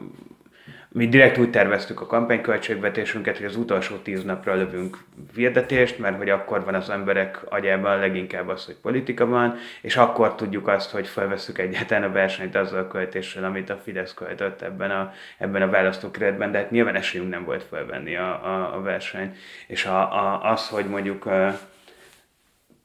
mi 0.97 1.09
direkt 1.09 1.39
úgy 1.39 1.51
terveztük 1.51 2.01
a 2.01 2.07
kampányköltségvetésünket, 2.07 3.37
hogy 3.37 3.47
az 3.47 3.57
utolsó 3.57 3.97
tíz 3.97 4.25
napra 4.25 4.55
lövünk 4.55 4.99
hirdetést, 5.35 5.99
mert 5.99 6.17
hogy 6.17 6.31
akkor 6.31 6.65
van 6.65 6.75
az 6.75 6.91
emberek 6.91 7.41
agyában 7.49 7.99
leginkább 7.99 8.49
az, 8.49 8.65
hogy 8.65 8.75
politika 8.75 9.27
van, 9.27 9.55
és 9.83 9.97
akkor 9.97 10.35
tudjuk 10.35 10.69
azt, 10.69 10.91
hogy 10.91 11.07
felveszük 11.07 11.59
egyáltalán 11.59 12.11
a 12.11 12.13
versenyt 12.13 12.57
azzal 12.57 12.79
a 12.79 12.87
költéssel, 12.87 13.45
amit 13.45 13.71
a 13.71 13.77
Fidesz 13.77 14.15
költött 14.15 14.63
ebben 14.63 14.91
a, 14.91 15.13
ebben 15.39 15.63
a 15.63 15.71
választókeretben, 15.71 16.53
de 16.53 16.59
hát 16.59 16.71
nyilván 16.71 16.95
esélyünk 16.95 17.31
nem 17.31 17.45
volt 17.45 17.63
felvenni 17.63 18.17
a, 18.17 18.45
a, 18.45 18.77
a 18.77 18.81
versenyt. 18.81 19.37
És 19.67 19.85
a, 19.85 20.01
a, 20.01 20.51
az, 20.53 20.69
hogy 20.69 20.87
mondjuk 20.87 21.29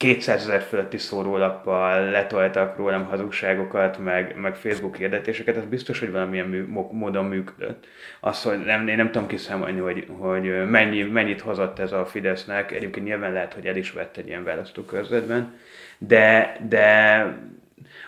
200 0.01 0.41
ezer 0.41 0.61
fölötti 0.61 0.97
szórólappal 0.97 2.09
letoltak 2.09 2.77
rólam 2.77 3.05
hazugságokat, 3.05 3.97
meg, 3.97 4.35
meg 4.37 4.55
Facebook 4.55 4.95
hirdetéseket, 4.95 5.57
az 5.57 5.65
biztos, 5.65 5.99
hogy 5.99 6.11
valamilyen 6.11 6.47
mű, 6.47 6.65
módon 6.91 7.25
működött. 7.25 7.87
Azt, 8.19 8.43
hogy 8.43 8.59
nem, 8.59 8.87
én 8.87 8.95
nem 8.95 9.11
tudom 9.11 9.27
kiszámolni, 9.27 9.79
hogy, 9.79 10.07
hogy 10.17 10.69
mennyi, 10.69 11.01
mennyit 11.01 11.41
hozott 11.41 11.79
ez 11.79 11.91
a 11.91 12.05
Fidesznek, 12.05 12.71
egyébként 12.71 13.05
nyilván 13.05 13.31
lehet, 13.31 13.53
hogy 13.53 13.65
el 13.65 13.75
is 13.75 13.91
vett 13.91 14.17
egy 14.17 14.27
ilyen 14.27 14.43
választókörzetben, 14.43 15.53
de, 15.97 16.55
de 16.69 17.25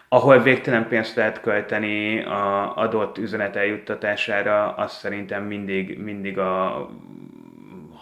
ahol 0.08 0.42
végtelen 0.42 0.88
pénzt 0.88 1.16
lehet 1.16 1.42
költeni 1.42 2.24
a 2.24 2.76
adott 2.76 3.18
üzenet 3.18 3.56
eljuttatására, 3.56 4.76
az 4.76 4.92
szerintem 4.92 5.44
mindig, 5.44 5.98
mindig 5.98 6.38
a 6.38 6.90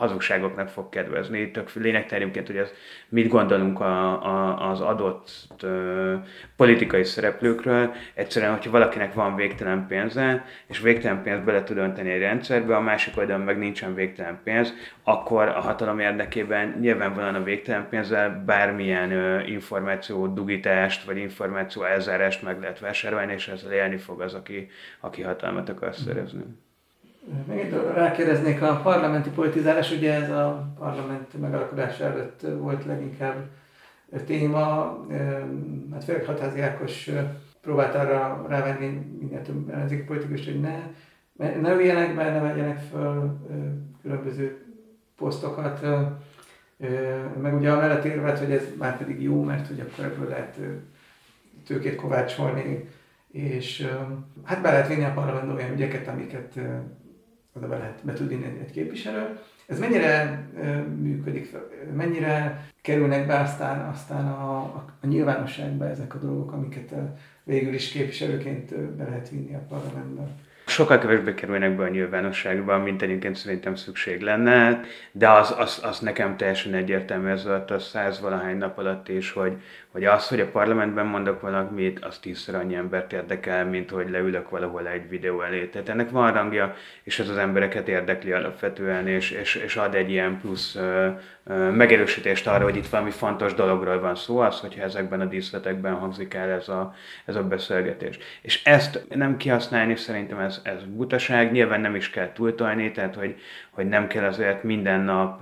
hazugságoknak 0.01 0.69
fog 0.69 0.89
kedvezni. 0.89 1.51
Tök 1.51 1.73
lényegterjünként, 1.73 2.47
hogy 2.47 2.57
ez 2.57 2.71
mit 3.09 3.27
gondolunk 3.27 3.79
a, 3.79 4.23
a, 4.25 4.69
az 4.69 4.81
adott 4.81 5.29
ö, 5.61 6.13
politikai 6.55 7.03
szereplőkről. 7.03 7.93
Egyszerűen, 8.13 8.51
hogyha 8.51 8.71
valakinek 8.71 9.13
van 9.13 9.35
végtelen 9.35 9.87
pénze, 9.87 10.45
és 10.67 10.79
végtelen 10.79 11.23
pénzt 11.23 11.43
bele 11.43 11.63
tud 11.63 11.77
önteni 11.77 12.11
egy 12.11 12.19
rendszerbe, 12.19 12.75
a 12.75 12.81
másik 12.81 13.17
oldalon 13.17 13.41
meg 13.41 13.57
nincsen 13.57 13.93
végtelen 13.93 14.39
pénz, 14.43 14.73
akkor 15.03 15.47
a 15.47 15.59
hatalom 15.59 15.99
érdekében 15.99 16.77
nyilvánvalóan 16.79 17.35
a 17.35 17.43
végtelen 17.43 17.87
pénzzel 17.89 18.43
bármilyen 18.45 19.11
ö, 19.11 19.41
információ 19.41 20.27
dugítást, 20.27 21.03
vagy 21.03 21.17
információ 21.17 21.83
elzárást 21.83 22.43
meg 22.43 22.59
lehet 22.59 22.79
vásárolni, 22.79 23.33
és 23.33 23.47
ezzel 23.47 23.71
élni 23.71 23.97
fog 23.97 24.21
az, 24.21 24.33
aki, 24.33 24.67
aki 24.99 25.21
hatalmat 25.21 25.69
akar 25.69 25.95
szerezni. 25.95 26.43
Megint 27.47 27.73
rákérdeznék, 27.93 28.61
a 28.61 28.79
parlamenti 28.83 29.29
politizálás, 29.29 29.91
ugye 29.91 30.13
ez 30.13 30.29
a 30.29 30.73
parlament 30.79 31.39
megalakulása 31.39 32.03
előtt 32.03 32.41
volt 32.59 32.85
leginkább 32.85 33.35
téma, 34.25 34.97
hát 35.91 36.03
főleg 36.03 36.25
Hatázi 36.25 36.61
Ákos 36.61 37.09
próbált 37.61 37.95
arra 37.95 38.45
rávenni 38.47 39.15
minél 39.19 39.41
több 39.41 39.69
ellenzéki 39.69 40.03
politikus, 40.03 40.45
hogy 40.45 40.59
ne, 40.59 40.79
ne 41.61 41.73
üljenek 41.73 42.15
be, 42.15 42.31
ne 42.31 42.39
vegyenek 42.39 42.79
föl 42.79 43.39
különböző 44.01 44.65
posztokat, 45.17 45.85
meg 47.41 47.55
ugye 47.55 47.71
a 47.71 47.75
mellett 47.75 48.05
érvet, 48.05 48.39
hogy 48.39 48.51
ez 48.51 48.63
már 48.77 48.97
pedig 48.97 49.21
jó, 49.21 49.43
mert 49.43 49.67
hogy 49.67 49.79
akkor 49.79 50.05
ebből 50.05 50.27
lehet 50.27 50.57
tőkét 51.65 51.95
kovácsolni, 51.95 52.89
és 53.31 53.87
hát 54.43 54.61
be 54.61 54.71
lehet 54.71 54.87
vinni 54.87 55.03
a 55.03 55.13
parlamentbe 55.13 55.53
olyan 55.53 55.73
ügyeket, 55.73 56.07
amiket 56.07 56.59
oda 57.53 57.67
be 57.67 57.77
lehet 57.77 57.99
be 58.03 58.13
tud 58.13 58.27
vinni 58.27 58.59
egy 58.59 58.71
képviselő. 58.71 59.39
Ez 59.65 59.79
mennyire 59.79 60.43
működik, 61.01 61.55
mennyire 61.95 62.65
kerülnek 62.81 63.27
be 63.27 63.39
aztán, 63.39 63.89
aztán 63.89 64.27
a, 64.27 64.57
a, 64.57 65.07
nyilvánosságba 65.07 65.89
ezek 65.89 66.15
a 66.15 66.17
dolgok, 66.17 66.51
amiket 66.51 66.93
végül 67.43 67.73
is 67.73 67.91
képviselőként 67.91 68.75
be 68.75 69.03
lehet 69.03 69.29
vinni 69.29 69.53
a 69.53 69.65
parlamentben? 69.69 70.27
Sokkal 70.71 70.97
kevésbé 70.97 71.33
kerülnek 71.33 71.75
be 71.75 71.83
a 71.83 71.87
nyilvánosságba, 71.87 72.77
mint 72.77 73.01
egyébként 73.01 73.35
szerintem 73.35 73.75
szükség 73.75 74.21
lenne, 74.21 74.81
de 75.11 75.29
az, 75.29 75.55
az, 75.57 75.81
az 75.83 75.99
nekem 75.99 76.37
teljesen 76.37 76.73
egyértelmű 76.73 77.29
ez 77.29 77.45
alatt 77.45 77.71
a 77.71 77.79
száz 77.79 78.21
valahány 78.21 78.57
nap 78.57 78.77
alatt 78.77 79.09
is, 79.09 79.31
hogy, 79.31 79.53
hogy 79.91 80.03
az, 80.03 80.27
hogy 80.27 80.39
a 80.39 80.51
parlamentben 80.51 81.05
mondok 81.05 81.41
valamit, 81.41 82.05
az 82.05 82.17
tízszer 82.17 82.55
annyi 82.55 82.75
embert 82.75 83.13
érdekel, 83.13 83.65
mint 83.65 83.89
hogy 83.89 84.09
leülök 84.09 84.49
valahol 84.49 84.87
egy 84.87 85.09
videó 85.09 85.41
elé. 85.41 85.65
Tehát 85.65 85.89
ennek 85.89 86.09
van 86.09 86.33
rangja, 86.33 86.75
és 87.03 87.19
ez 87.19 87.29
az 87.29 87.37
embereket 87.37 87.87
érdekli 87.87 88.31
alapvetően, 88.31 89.07
és, 89.07 89.31
és, 89.31 89.55
és 89.55 89.75
ad 89.75 89.95
egy 89.95 90.09
ilyen 90.09 90.39
plusz 90.39 90.75
ö, 90.75 91.07
ö, 91.43 91.69
megerősítést 91.69 92.47
arra, 92.47 92.63
hogy 92.63 92.75
itt 92.75 92.87
valami 92.87 93.11
fontos 93.11 93.53
dologról 93.53 93.99
van 93.99 94.15
szó, 94.15 94.39
az, 94.39 94.59
hogyha 94.59 94.83
ezekben 94.83 95.21
a 95.21 95.25
díszletekben 95.25 95.93
hangzik 95.93 96.33
el 96.33 96.49
ez 96.49 96.69
a, 96.69 96.93
ez 97.25 97.35
a 97.35 97.43
beszélgetés. 97.43 98.17
És 98.41 98.63
ezt 98.63 99.05
nem 99.09 99.37
kihasználni 99.37 99.95
szerintem 99.95 100.39
ez, 100.39 100.60
ez 100.63 100.83
butaság, 100.83 101.51
nyilván 101.51 101.81
nem 101.81 101.95
is 101.95 102.09
kell 102.09 102.31
túltolni, 102.31 102.91
tehát 102.91 103.15
hogy, 103.15 103.35
hogy 103.71 103.87
nem 103.87 104.07
kell 104.07 104.23
azért 104.23 104.63
minden 104.63 105.01
nap 105.01 105.39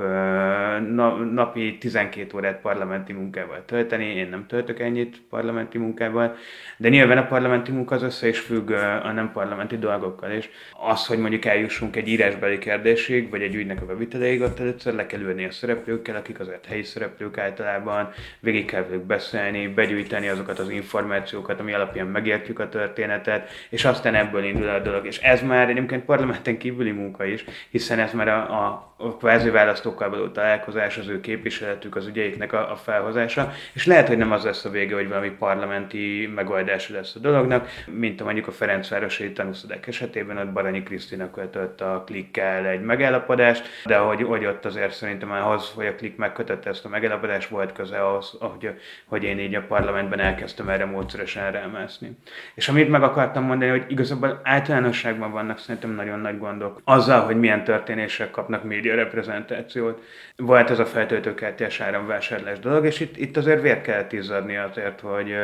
na, 0.89 1.15
napi 1.15 1.77
12 1.77 2.37
órát 2.37 2.61
parlamenti 2.61 3.13
munkával 3.13 3.63
tölteni, 3.65 4.05
én 4.05 4.29
nem 4.29 4.45
töltök 4.47 4.79
ennyit 4.79 5.21
parlamenti 5.29 5.77
munkával, 5.77 6.35
de 6.77 6.89
nyilván 6.89 7.17
a 7.17 7.25
parlamenti 7.25 7.71
munka 7.71 7.95
az 7.95 8.03
össze 8.03 8.27
is 8.27 8.39
függ 8.39 8.71
a 9.03 9.11
nem 9.11 9.31
parlamenti 9.31 9.77
dolgokkal 9.77 10.31
is. 10.31 10.49
Az, 10.89 11.05
hogy 11.05 11.17
mondjuk 11.17 11.45
eljussunk 11.45 11.95
egy 11.95 12.07
írásbeli 12.07 12.57
kérdésig, 12.57 13.29
vagy 13.29 13.41
egy 13.41 13.55
ügynek 13.55 13.81
a 13.81 13.85
beviteleig, 13.85 14.41
ott 14.41 14.59
először 14.59 14.93
le 14.93 15.05
kell 15.05 15.19
ülni 15.19 15.45
a 15.45 15.51
szereplőkkel, 15.51 16.15
akik 16.15 16.39
azért 16.39 16.65
helyi 16.65 16.83
szereplők 16.83 17.37
általában, 17.37 18.09
végig 18.39 18.65
kell 18.65 18.83
velük 18.83 19.03
beszélni, 19.03 19.67
begyűjteni 19.67 20.27
azokat 20.27 20.59
az 20.59 20.69
információkat, 20.69 21.59
ami 21.59 21.73
alapján 21.73 22.07
megértjük 22.07 22.59
a 22.59 22.69
történetet, 22.69 23.49
és 23.69 23.85
aztán 23.85 24.15
ebből 24.15 24.43
indul 24.43 24.69
a 24.69 24.79
dolog. 24.79 25.05
És 25.05 25.17
ez 25.17 25.41
már 25.41 25.69
egyébként 25.69 26.05
parlamenten 26.05 26.57
kívüli 26.57 26.91
munka 26.91 27.25
is, 27.25 27.45
hiszen 27.69 27.99
ez 27.99 28.17
mert 28.19 28.29
a, 28.29 28.65
a 28.65 28.88
a 29.01 29.15
kvázi 29.17 29.49
választókkal 29.49 30.09
való 30.09 30.27
találkozás, 30.27 30.97
az 30.97 31.07
ő 31.07 31.19
képviseletük, 31.19 31.95
az 31.95 32.07
ügyeiknek 32.07 32.53
a, 32.53 32.71
a 32.71 32.75
felhozása, 32.75 33.51
és 33.73 33.85
lehet, 33.85 34.07
hogy 34.07 34.17
nem 34.17 34.31
az 34.31 34.43
lesz 34.43 34.65
a 34.65 34.69
vége, 34.69 34.95
hogy 34.95 35.07
valami 35.07 35.29
parlamenti 35.29 36.31
megoldása 36.35 36.93
lesz 36.93 37.15
a 37.15 37.19
dolognak, 37.19 37.67
mint 37.85 38.21
a 38.21 38.23
mondjuk 38.23 38.47
a 38.47 38.51
Ferencvárosi 38.51 39.31
tanúszodák 39.31 39.87
esetében, 39.87 40.37
ott 40.37 40.51
Baranyi 40.51 40.83
Krisztina 40.83 41.31
kötött 41.31 41.81
a 41.81 42.03
klikkel 42.05 42.65
egy 42.65 42.81
megállapodást, 42.81 43.67
de 43.85 43.97
hogy, 43.97 44.21
hogy 44.21 44.45
ott 44.45 44.65
azért 44.65 44.93
szerintem 44.93 45.31
ahhoz, 45.31 45.71
hogy 45.75 45.85
a 45.85 45.95
klik 45.95 46.15
megkötötte 46.15 46.69
ezt 46.69 46.85
a 46.85 46.89
megállapodást, 46.89 47.49
volt 47.49 47.71
köze 47.71 47.99
ahhoz, 48.01 48.37
hogy, 48.39 48.69
hogy 49.05 49.23
én 49.23 49.39
így 49.39 49.55
a 49.55 49.65
parlamentben 49.67 50.19
elkezdtem 50.19 50.69
erre 50.69 50.85
módszeresen 50.85 51.51
rámászni. 51.51 52.17
És 52.53 52.69
amit 52.69 52.89
meg 52.89 53.03
akartam 53.03 53.43
mondani, 53.43 53.71
hogy 53.71 53.85
igazából 53.87 54.41
általánosságban 54.43 55.31
vannak 55.31 55.59
szerintem 55.59 55.91
nagyon 55.91 56.19
nagy 56.19 56.37
gondok 56.37 56.81
azzal, 56.83 57.21
hogy 57.21 57.39
milyen 57.39 57.63
történések 57.63 58.31
kapnak 58.31 58.63
média 58.63 58.88
média 58.89 59.03
reprezentációt. 59.03 60.03
Volt 60.35 60.69
ez 60.69 60.79
a 60.79 60.85
feltöltőkártyás 60.85 61.79
áramvásárlás 61.79 62.59
dolog, 62.59 62.85
és 62.85 62.99
itt, 62.99 63.17
itt 63.17 63.37
azért 63.37 63.61
vért 63.61 63.81
kellett 63.81 64.11
izzadni 64.11 64.57
azért, 64.57 64.99
hogy, 64.99 65.35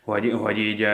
hogy, 0.00 0.32
hogy 0.32 0.58
így 0.58 0.86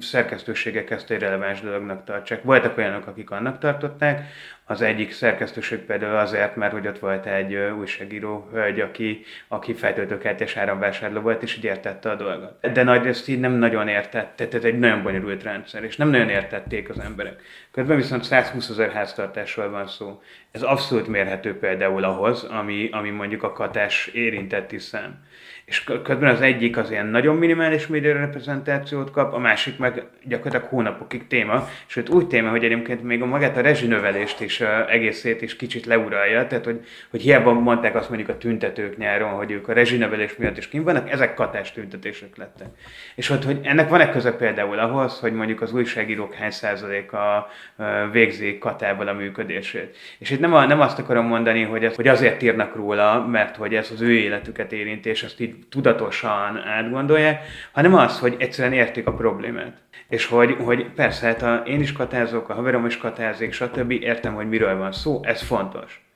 szerkesztőségek 0.00 0.90
ezt 0.90 1.10
egy 1.10 1.20
releváns 1.20 1.60
dolognak 1.60 2.04
tartsák. 2.04 2.42
Voltak 2.42 2.78
olyanok, 2.78 3.06
akik 3.06 3.30
annak 3.30 3.58
tartották, 3.58 4.28
az 4.70 4.82
egyik 4.82 5.12
szerkesztőség 5.12 5.78
például 5.78 6.16
azért, 6.16 6.56
mert 6.56 6.72
hogy 6.72 6.86
ott 6.86 6.98
volt 6.98 7.26
egy 7.26 7.54
újságíró 7.54 8.48
hölgy, 8.52 8.80
aki, 8.80 9.24
aki 9.48 9.74
feltöltőkártyás 9.74 10.56
áramvásárló 10.56 11.20
volt, 11.20 11.42
és 11.42 11.56
így 11.56 11.64
értette 11.64 12.10
a 12.10 12.14
dolgot. 12.14 12.72
De 12.72 12.82
nagy 12.82 13.06
ezt 13.06 13.28
így 13.28 13.40
nem 13.40 13.52
nagyon 13.52 13.88
értette, 13.88 14.48
tehát 14.48 14.66
egy 14.66 14.78
nagyon 14.78 15.02
bonyolult 15.02 15.42
rendszer, 15.42 15.84
és 15.84 15.96
nem 15.96 16.08
nagyon 16.08 16.28
értették 16.28 16.88
az 16.88 16.98
emberek. 16.98 17.42
Közben 17.70 17.96
viszont 17.96 18.24
120 18.24 18.68
ezer 18.68 18.90
háztartásról 18.90 19.70
van 19.70 19.86
szó. 19.86 20.22
Ez 20.50 20.62
abszolút 20.62 21.06
mérhető 21.06 21.58
például 21.58 22.04
ahhoz, 22.04 22.44
ami, 22.44 22.88
ami 22.92 23.10
mondjuk 23.10 23.42
a 23.42 23.52
katás 23.52 24.06
érintetti 24.06 24.78
szám 24.78 25.24
és 25.70 25.84
közben 26.02 26.28
az 26.28 26.40
egyik 26.40 26.76
az 26.76 26.90
ilyen 26.90 27.06
nagyon 27.06 27.36
minimális 27.36 27.86
média 27.86 28.12
reprezentációt 28.12 29.10
kap, 29.10 29.32
a 29.32 29.38
másik 29.38 29.78
meg 29.78 30.04
gyakorlatilag 30.24 30.66
hónapokig 30.68 31.26
téma, 31.26 31.68
sőt 31.86 32.08
úgy 32.08 32.26
téma, 32.26 32.50
hogy 32.50 32.64
egyébként 32.64 33.02
még 33.02 33.22
a 33.22 33.26
magát 33.26 33.56
a 33.56 33.60
rezsinövelést 33.60 34.40
is 34.40 34.60
egészét 34.88 35.42
is 35.42 35.56
kicsit 35.56 35.86
leuralja, 35.86 36.46
tehát 36.46 36.64
hogy, 36.64 36.80
hogy 37.10 37.20
hiába 37.20 37.52
mondták 37.52 37.94
azt 37.94 38.08
mondjuk 38.08 38.30
a 38.30 38.36
tüntetők 38.36 38.96
nyáron, 38.96 39.30
hogy 39.30 39.50
ők 39.50 39.68
a 39.68 39.72
rezsinövelés 39.72 40.36
miatt 40.36 40.56
is 40.56 40.68
kint 40.68 40.84
vannak, 40.84 41.10
ezek 41.10 41.34
katás 41.34 41.72
tüntetések 41.72 42.36
lettek. 42.36 42.68
És 43.14 43.28
hogy, 43.28 43.44
hogy 43.44 43.58
ennek 43.62 43.88
van-e 43.88 44.10
köze 44.10 44.32
például 44.32 44.78
ahhoz, 44.78 45.18
hogy 45.20 45.32
mondjuk 45.32 45.60
az 45.60 45.72
újságírók 45.72 46.34
hány 46.34 46.50
százaléka 46.50 47.48
végzi 48.12 48.58
katával 48.58 49.08
a 49.08 49.12
működését. 49.12 49.96
És 50.18 50.30
itt 50.30 50.40
nem, 50.40 50.54
a, 50.54 50.66
nem 50.66 50.80
azt 50.80 50.98
akarom 50.98 51.26
mondani, 51.26 51.62
hogy, 51.62 51.84
ez, 51.84 51.94
hogy 51.94 52.08
azért 52.08 52.42
írnak 52.42 52.74
róla, 52.74 53.26
mert 53.26 53.56
hogy 53.56 53.74
ez 53.74 53.90
az 53.90 54.00
ő 54.00 54.12
életüket 54.12 54.72
érinti, 54.72 55.08
és 55.08 55.22
ezt 55.22 55.40
így 55.40 55.59
tudatosan 55.68 56.56
átgondolják, 56.56 57.46
hanem 57.72 57.94
az, 57.94 58.18
hogy 58.18 58.36
egyszerűen 58.38 58.74
értik 58.74 59.06
a 59.06 59.14
problémát. 59.14 59.76
És 60.08 60.26
hogy, 60.26 60.56
hogy 60.64 60.90
persze, 60.92 61.26
hát 61.26 61.42
a, 61.42 61.62
én 61.66 61.80
is 61.80 61.92
katázok, 61.92 62.48
a 62.48 62.54
haverom 62.54 62.86
is 62.86 62.96
katázik, 62.96 63.52
stb. 63.52 63.90
Értem, 63.90 64.34
hogy 64.34 64.48
miről 64.48 64.78
van 64.78 64.92
szó, 64.92 65.20
ez 65.24 65.42
fontos. 65.42 66.09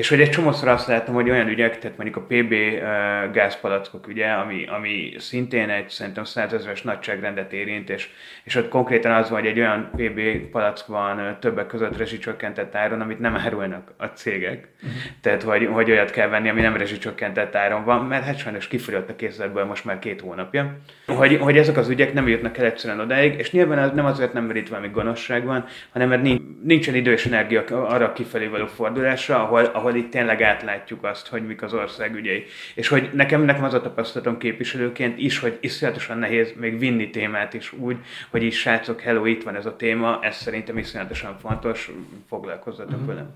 És 0.00 0.08
hogy 0.08 0.20
egy 0.20 0.30
csomószor 0.30 0.68
azt 0.68 0.86
láttam, 0.86 1.14
hogy 1.14 1.30
olyan 1.30 1.48
ügyek, 1.48 1.78
tehát 1.78 1.96
mondjuk 1.96 2.16
a 2.16 2.26
PB 2.28 2.52
uh, 2.52 3.32
gázpalackok 3.32 4.08
ügye, 4.08 4.30
ami, 4.30 4.66
ami 4.66 5.12
szintén 5.18 5.68
egy 5.68 5.88
szerintem 5.88 6.24
százezres 6.24 6.82
nagyságrendet 6.82 7.52
érint, 7.52 7.90
és, 7.90 8.08
és 8.44 8.54
ott 8.54 8.68
konkrétan 8.68 9.12
az 9.12 9.30
van, 9.30 9.40
hogy 9.40 9.48
egy 9.48 9.58
olyan 9.58 9.90
PB 9.96 10.20
palack 10.50 10.86
van 10.86 11.18
uh, 11.18 11.38
többek 11.38 11.66
között 11.66 11.96
rezsicsökkentett 11.96 12.74
áron, 12.74 13.00
amit 13.00 13.18
nem 13.18 13.36
árulnak 13.36 13.92
a 13.96 14.06
cégek. 14.06 14.68
Uh-huh. 14.76 14.98
Tehát, 15.20 15.42
hogy, 15.42 15.68
hogy 15.72 15.90
olyat 15.90 16.10
kell 16.10 16.28
venni, 16.28 16.48
ami 16.48 16.60
nem 16.60 16.76
rezsicsökkentett 16.76 17.54
áron 17.54 17.84
van, 17.84 18.04
mert 18.04 18.24
hát 18.24 18.38
sajnos 18.38 18.68
kifogyott 18.68 19.10
a 19.10 19.16
készletből 19.16 19.64
most 19.64 19.84
már 19.84 19.98
két 19.98 20.20
hónapja. 20.20 20.76
Hogy, 21.06 21.36
hogy 21.36 21.56
ezek 21.56 21.76
az 21.76 21.88
ügyek 21.88 22.12
nem 22.12 22.28
jutnak 22.28 22.58
el 22.58 22.64
egyszerűen 22.64 23.00
odáig, 23.00 23.38
és 23.38 23.50
nyilván 23.50 23.78
az 23.78 23.90
nem 23.94 24.04
azért 24.04 24.32
nem, 24.32 24.44
mert 24.44 24.58
itt 24.58 24.68
valami 24.68 24.88
gonoszság 24.88 25.44
van, 25.44 25.64
hanem 25.92 26.08
mert 26.08 26.22
nincsen 26.62 26.94
idő 26.94 27.12
és 27.12 27.26
energia 27.26 27.64
arra 27.64 28.12
kifelé 28.12 28.46
való 28.46 28.66
fordulásra, 28.66 29.42
ahol, 29.42 29.64
ahol 29.64 29.89
ahol 29.90 30.02
itt 30.02 30.10
tényleg 30.10 30.42
átlátjuk 30.42 31.04
azt, 31.04 31.26
hogy 31.26 31.46
mik 31.46 31.62
az 31.62 31.74
ország 31.74 32.14
ügyei. 32.14 32.44
És 32.74 32.88
hogy 32.88 33.10
nekem, 33.12 33.42
nekem 33.42 33.64
az 33.64 33.74
a 33.74 33.80
tapasztalatom 33.80 34.38
képviselőként 34.38 35.18
is, 35.18 35.38
hogy 35.38 35.58
iszonyatosan 35.60 36.18
nehéz 36.18 36.52
még 36.56 36.78
vinni 36.78 37.10
témát 37.10 37.54
is 37.54 37.72
úgy, 37.72 37.96
hogy 38.30 38.42
is 38.42 38.58
srácok, 38.60 39.00
hello, 39.00 39.24
itt 39.24 39.42
van 39.42 39.56
ez 39.56 39.66
a 39.66 39.76
téma, 39.76 40.18
ez 40.22 40.36
szerintem 40.36 40.78
iszonyatosan 40.78 41.38
fontos, 41.38 41.90
foglalkozzatok 42.28 42.96
mm-hmm. 42.96 43.06
velem. 43.06 43.30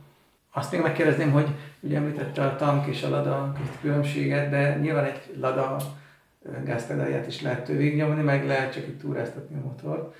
Azt 0.52 0.72
még 0.72 0.80
megkérdezném, 0.80 1.30
hogy 1.30 1.46
ugye 1.80 1.96
említette 1.96 2.42
a 2.42 2.56
tank 2.56 2.86
és 2.86 3.02
a 3.02 3.08
lada 3.08 3.52
különbséget, 3.80 4.50
de 4.50 4.78
nyilván 4.80 5.04
egy 5.04 5.20
lada 5.40 5.76
gázpedálját 6.64 7.26
is 7.26 7.40
lehet 7.40 7.66
végignyomni, 7.68 8.22
meg 8.22 8.46
lehet 8.46 8.72
csak 8.72 8.86
itt 8.86 9.00
túráztatni 9.00 9.56
a 9.56 9.64
motort. 9.64 10.14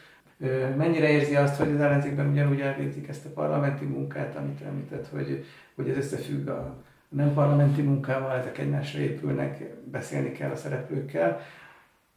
Mennyire 0.77 1.09
érzi 1.09 1.37
azt, 1.37 1.57
hogy 1.57 1.71
az 1.71 1.81
ellenzékben 1.81 2.29
ugyanúgy 2.29 2.61
elvégzik 2.61 3.09
ezt 3.09 3.25
a 3.25 3.33
parlamenti 3.35 3.85
munkát, 3.85 4.37
amit 4.37 4.61
említett, 4.61 5.09
hogy, 5.13 5.45
hogy 5.75 5.89
ez 5.89 5.97
összefügg 5.97 6.49
a 6.49 6.83
nem 7.09 7.35
parlamenti 7.35 7.83
munkával, 7.83 8.39
ezek 8.39 8.59
egymásra 8.59 9.01
épülnek, 9.01 9.75
beszélni 9.91 10.33
kell 10.33 10.51
a 10.51 10.57
szereplőkkel. 10.57 11.41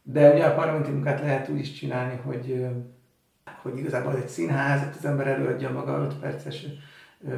De 0.02 0.32
ugye 0.32 0.44
a 0.44 0.54
parlamenti 0.54 0.90
munkát 0.90 1.20
lehet 1.20 1.48
úgy 1.48 1.58
is 1.58 1.72
csinálni, 1.72 2.20
hogy, 2.24 2.66
hogy 3.62 3.78
igazából 3.78 4.16
egy 4.16 4.28
színház, 4.28 4.96
az 4.98 5.04
ember 5.04 5.26
előadja 5.26 5.70
maga 5.70 5.98
5 5.98 6.14
perces 6.14 6.66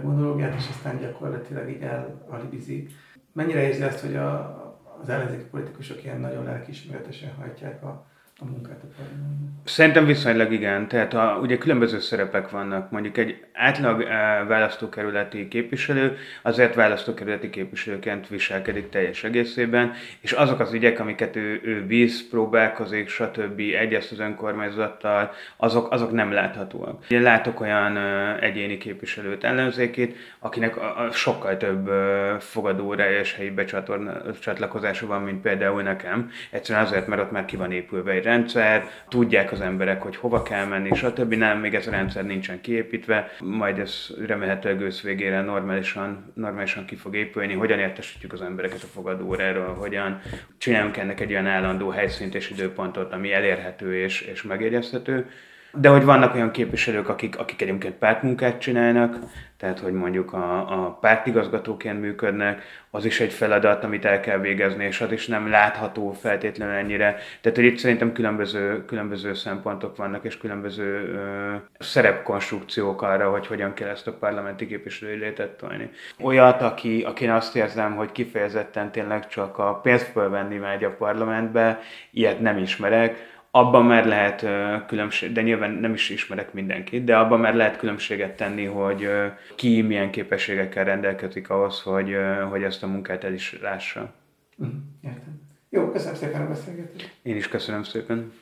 monológiát, 0.03 0.55
és 0.55 0.69
aztán 0.69 0.99
gyakorlatilag 0.99 1.69
így 1.69 1.83
elalibizik. 1.83 2.93
Mennyire 3.33 3.67
érzi 3.67 3.83
azt, 3.83 4.01
hogy 4.01 4.17
a, 4.17 4.59
az 5.03 5.09
ellenzéki 5.09 5.45
politikusok 5.45 6.05
ilyen 6.05 6.21
nagyon 6.21 6.45
lelkiismeretesen 6.45 7.35
hajtják 7.35 7.83
a, 7.83 8.07
a 8.41 8.45
munkát 8.45 8.83
a 8.83 8.87
parlamentben? 8.97 9.51
Szerintem 9.65 10.07
viszonylag 10.07 10.53
igen. 10.53 10.89
Tehát 10.89 11.15
a, 11.15 11.39
ugye 11.43 11.59
különböző 11.59 12.01
szerepek 12.01 12.51
vannak. 12.51 12.91
Mondjuk 12.91 13.17
egy 13.17 13.45
átlag 13.53 14.03
e, 14.03 14.45
választókerületi 14.49 15.49
képviselő 15.49 16.17
azért 16.43 16.75
választókerületi 16.75 17.51
képviselőként 17.51 18.29
viselkedik 18.29 18.89
teljes 18.89 19.25
egészében, 19.25 19.93
és 20.21 20.33
azok 20.33 20.61
az 20.61 20.73
ügyek, 20.73 21.01
amiket 21.01 21.37
ő, 21.37 21.61
ő 21.65 21.87
bíz, 21.87 22.29
próbálkozik, 22.29 23.09
stb. 23.09 23.61
egyezt 23.81 24.13
az 24.13 24.19
önkormányzattal, 24.19 25.33
azok, 25.57 25.93
azok 25.93 26.13
nem 26.13 26.33
láthatóak. 26.33 27.05
Én 27.09 27.23
látok 27.23 27.61
olyan 27.61 27.97
e, 27.97 28.37
egyéni 28.41 28.79
képviselőt 28.79 29.45
ellenzékét, 29.45 30.17
akinek 30.39 30.77
a, 30.77 31.01
a 31.01 31.11
sokkal 31.13 31.57
több 31.57 31.89
e, 31.89 32.37
fogadóra 32.39 33.11
és 33.11 33.35
helyi 33.35 33.51
becsatlakozása 33.51 35.07
van, 35.07 35.23
mint 35.23 35.43
például 35.43 35.83
nekem. 35.83 36.31
Egyszerűen 36.51 36.85
azért, 36.85 37.07
mert 37.07 37.23
ott 37.23 37.31
már 37.31 37.45
ki 37.45 37.57
van 37.57 37.73
épülve 37.73 38.13
egy 38.13 38.27
rendszer, 38.31 38.89
tudják 39.09 39.53
az 39.53 39.61
emberek, 39.61 40.03
hogy 40.03 40.17
hova 40.17 40.43
kell 40.43 40.67
menni, 40.67 40.95
stb. 40.95 41.35
Nem, 41.35 41.59
még 41.59 41.75
ez 41.75 41.87
a 41.87 41.91
rendszer 41.91 42.25
nincsen 42.25 42.61
kiépítve, 42.61 43.31
majd 43.41 43.79
ez 43.79 44.07
remélhetőleg 44.27 44.81
ősz 44.81 45.03
végére 45.03 45.41
normálisan, 45.41 46.33
normálisan 46.35 46.85
ki 46.85 46.97
fog 46.97 47.17
épülni, 47.17 47.55
hogyan 47.55 47.79
értesítjük 47.79 48.33
az 48.33 48.43
embereket 48.43 48.83
a 48.83 48.87
fogadóráról, 48.87 49.75
hogyan 49.75 50.21
csinálunk 50.59 50.97
ennek 50.97 51.21
egy 51.21 51.31
olyan 51.33 51.47
állandó 51.47 51.89
helyszínt 51.89 52.35
és 52.35 52.51
időpontot, 52.51 53.13
ami 53.13 53.33
elérhető 53.33 53.95
és, 53.95 54.21
és 54.21 54.43
megjegyezhető. 54.43 55.31
De 55.73 55.89
hogy 55.89 56.05
vannak 56.05 56.35
olyan 56.35 56.51
képviselők, 56.51 57.09
akik, 57.09 57.39
akik 57.39 57.63
egyébként 57.63 57.95
pártmunkát 57.95 58.61
csinálnak, 58.61 59.19
tehát 59.61 59.79
hogy 59.79 59.93
mondjuk 59.93 60.33
a, 60.33 60.59
a 60.85 60.99
pártigazgatóként 61.01 62.01
működnek, 62.01 62.63
az 62.91 63.05
is 63.05 63.21
egy 63.21 63.33
feladat, 63.33 63.85
amit 63.85 64.05
el 64.05 64.21
kell 64.21 64.39
végezni, 64.39 64.85
és 64.85 65.01
az 65.01 65.13
is 65.13 65.27
nem 65.27 65.51
látható 65.51 66.13
feltétlenül 66.13 66.75
ennyire. 66.75 67.17
Tehát 67.41 67.59
hogy 67.59 67.67
itt 67.67 67.79
szerintem 67.79 68.13
különböző, 68.13 68.85
különböző 68.85 69.35
szempontok 69.35 69.97
vannak, 69.97 70.25
és 70.25 70.39
különböző 70.39 70.85
ö, 70.85 71.55
szerepkonstrukciók 71.79 73.03
arra, 73.03 73.31
hogy 73.31 73.47
hogyan 73.47 73.75
kell 73.75 73.89
ezt 73.89 74.07
a 74.07 74.13
parlamenti 74.13 74.67
képviselői 74.67 75.17
létet 75.17 75.51
tolni. 75.51 75.91
Olyat, 76.23 76.63
aki, 76.63 77.03
akin 77.03 77.31
azt 77.31 77.57
érzem, 77.57 77.97
hogy 77.97 78.13
kifejezetten 78.13 78.93
tényleg 78.93 79.29
csak 79.29 79.59
a 79.59 79.75
pénzt 79.75 80.07
fölvenni 80.07 80.57
megy 80.57 80.85
a 80.85 80.91
parlamentbe, 80.91 81.81
ilyet 82.11 82.41
nem 82.41 82.59
ismerek, 82.59 83.39
abban 83.51 83.85
már 83.85 84.07
lehet 84.07 84.47
különbség, 84.87 85.33
de 85.33 85.43
nyilván 85.43 85.71
nem 85.71 85.93
is 85.93 86.11
ismerek 86.11 86.53
mindenkit, 86.53 87.05
de 87.05 87.17
abban 87.17 87.41
már 87.41 87.55
lehet 87.55 87.77
különbséget 87.77 88.37
tenni, 88.37 88.65
hogy 88.65 89.09
ki 89.57 89.83
milyen 89.83 90.11
képességekkel 90.11 90.85
rendelkezik 90.85 91.51
ahhoz, 91.51 91.81
hogy, 91.81 92.17
hogy 92.51 92.63
ezt 92.63 92.83
a 92.83 92.87
munkát 92.87 93.25
el 93.25 93.33
is 93.33 93.59
lássa. 93.63 94.13
Mhm, 94.57 94.71
értem. 95.03 95.41
Jó, 95.69 95.91
köszönöm 95.91 96.15
szépen 96.15 96.41
a 96.41 96.49
beszélgetést. 96.49 97.11
Én 97.23 97.37
is 97.37 97.49
köszönöm 97.49 97.83
szépen. 97.83 98.33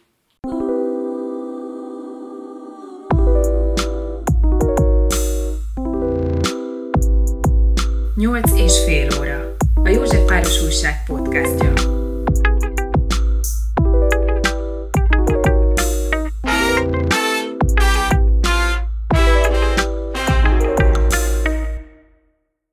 Nyolc 8.17 8.61
és 8.61 8.85
fél 8.85 9.09
óra. 9.21 9.55
A 9.83 9.89
József 9.89 10.27
Páros 10.27 10.63
Újság 10.65 10.95
podcastja. 11.07 11.78